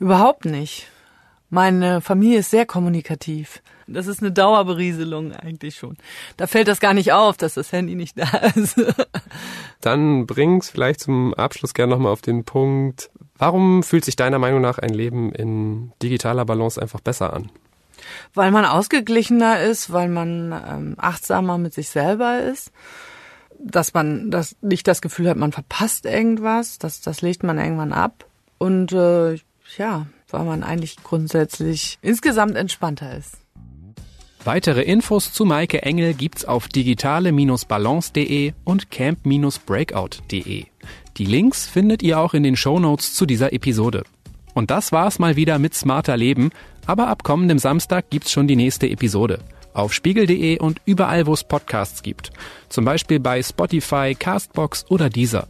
Überhaupt 0.00 0.44
nicht. 0.44 0.88
Meine 1.50 2.00
Familie 2.00 2.40
ist 2.40 2.50
sehr 2.50 2.66
kommunikativ. 2.66 3.62
Das 3.86 4.06
ist 4.06 4.20
eine 4.20 4.32
Dauerberieselung 4.32 5.32
eigentlich 5.32 5.76
schon. 5.76 5.96
Da 6.36 6.46
fällt 6.46 6.68
das 6.68 6.78
gar 6.78 6.92
nicht 6.92 7.12
auf, 7.12 7.38
dass 7.38 7.54
das 7.54 7.72
Handy 7.72 7.94
nicht 7.94 8.18
da 8.18 8.28
ist. 8.54 8.80
Dann 9.80 10.26
bring's 10.26 10.68
vielleicht 10.68 11.00
zum 11.00 11.32
Abschluss 11.34 11.72
gerne 11.72 11.94
nochmal 11.94 12.12
auf 12.12 12.20
den 12.20 12.44
Punkt, 12.44 13.10
warum 13.38 13.82
fühlt 13.82 14.04
sich 14.04 14.16
deiner 14.16 14.38
Meinung 14.38 14.60
nach 14.60 14.78
ein 14.78 14.92
Leben 14.92 15.32
in 15.32 15.92
digitaler 16.02 16.44
Balance 16.44 16.80
einfach 16.80 17.00
besser 17.00 17.32
an? 17.32 17.50
Weil 18.34 18.50
man 18.50 18.64
ausgeglichener 18.64 19.60
ist, 19.60 19.92
weil 19.92 20.08
man 20.08 20.52
ähm, 20.52 20.94
achtsamer 20.98 21.58
mit 21.58 21.72
sich 21.72 21.88
selber 21.88 22.40
ist, 22.40 22.70
dass 23.58 23.94
man 23.94 24.30
das 24.30 24.56
nicht 24.60 24.86
das 24.86 25.00
Gefühl 25.02 25.28
hat, 25.28 25.36
man 25.36 25.52
verpasst 25.52 26.06
irgendwas, 26.06 26.78
das, 26.78 27.00
das 27.00 27.22
legt 27.22 27.42
man 27.42 27.58
irgendwann 27.58 27.92
ab. 27.92 28.26
Und 28.58 28.92
äh, 28.92 29.38
ja, 29.76 30.06
weil 30.30 30.44
man 30.44 30.62
eigentlich 30.62 30.96
grundsätzlich 31.02 31.98
insgesamt 32.02 32.56
entspannter 32.56 33.16
ist. 33.16 33.38
Weitere 34.44 34.82
Infos 34.82 35.32
zu 35.32 35.44
Maike 35.44 35.82
Engel 35.82 36.14
gibt's 36.14 36.44
auf 36.44 36.68
digitale-balance.de 36.68 38.52
und 38.64 38.90
camp-breakout.de. 38.90 40.64
Die 41.16 41.24
Links 41.24 41.66
findet 41.66 42.02
ihr 42.02 42.18
auch 42.18 42.34
in 42.34 42.44
den 42.44 42.56
Shownotes 42.56 43.14
zu 43.14 43.26
dieser 43.26 43.52
Episode. 43.52 44.04
Und 44.54 44.70
das 44.70 44.92
war's 44.92 45.18
mal 45.18 45.36
wieder 45.36 45.58
mit 45.58 45.74
Smarter 45.74 46.16
Leben, 46.16 46.50
aber 46.86 47.08
ab 47.08 47.24
kommendem 47.24 47.58
Samstag 47.58 48.10
gibt's 48.10 48.32
schon 48.32 48.48
die 48.48 48.56
nächste 48.56 48.88
Episode. 48.88 49.40
Auf 49.74 49.92
spiegel.de 49.92 50.58
und 50.58 50.80
überall, 50.86 51.26
wo 51.26 51.34
es 51.34 51.44
Podcasts 51.44 52.02
gibt. 52.02 52.30
Zum 52.68 52.84
Beispiel 52.84 53.20
bei 53.20 53.42
Spotify, 53.42 54.16
Castbox 54.18 54.86
oder 54.88 55.10
Deezer. 55.10 55.46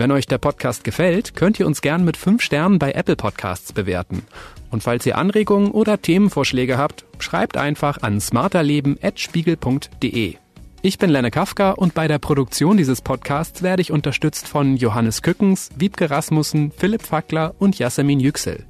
Wenn 0.00 0.10
euch 0.12 0.26
der 0.26 0.38
Podcast 0.38 0.82
gefällt, 0.82 1.36
könnt 1.36 1.60
ihr 1.60 1.66
uns 1.66 1.82
gern 1.82 2.06
mit 2.06 2.16
5 2.16 2.40
Sternen 2.40 2.78
bei 2.78 2.92
Apple 2.92 3.16
Podcasts 3.16 3.74
bewerten. 3.74 4.22
Und 4.70 4.82
falls 4.82 5.04
ihr 5.04 5.18
Anregungen 5.18 5.72
oder 5.72 6.00
Themenvorschläge 6.00 6.78
habt, 6.78 7.04
schreibt 7.18 7.58
einfach 7.58 8.00
an 8.00 8.18
smarterleben.spiegel.de. 8.18 10.36
Ich 10.80 10.96
bin 10.96 11.10
Lenne 11.10 11.30
Kafka 11.30 11.72
und 11.72 11.92
bei 11.92 12.08
der 12.08 12.18
Produktion 12.18 12.78
dieses 12.78 13.02
Podcasts 13.02 13.62
werde 13.62 13.82
ich 13.82 13.92
unterstützt 13.92 14.48
von 14.48 14.78
Johannes 14.78 15.20
Kückens, 15.20 15.68
Wiebke 15.76 16.08
Rasmussen, 16.08 16.72
Philipp 16.74 17.02
Fackler 17.02 17.54
und 17.58 17.78
Jasmin 17.78 18.20
Yüksel. 18.20 18.64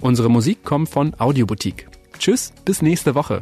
Unsere 0.00 0.30
Musik 0.30 0.62
kommt 0.62 0.88
von 0.88 1.18
Audioboutique. 1.18 1.88
Tschüss, 2.20 2.52
bis 2.64 2.80
nächste 2.80 3.16
Woche. 3.16 3.40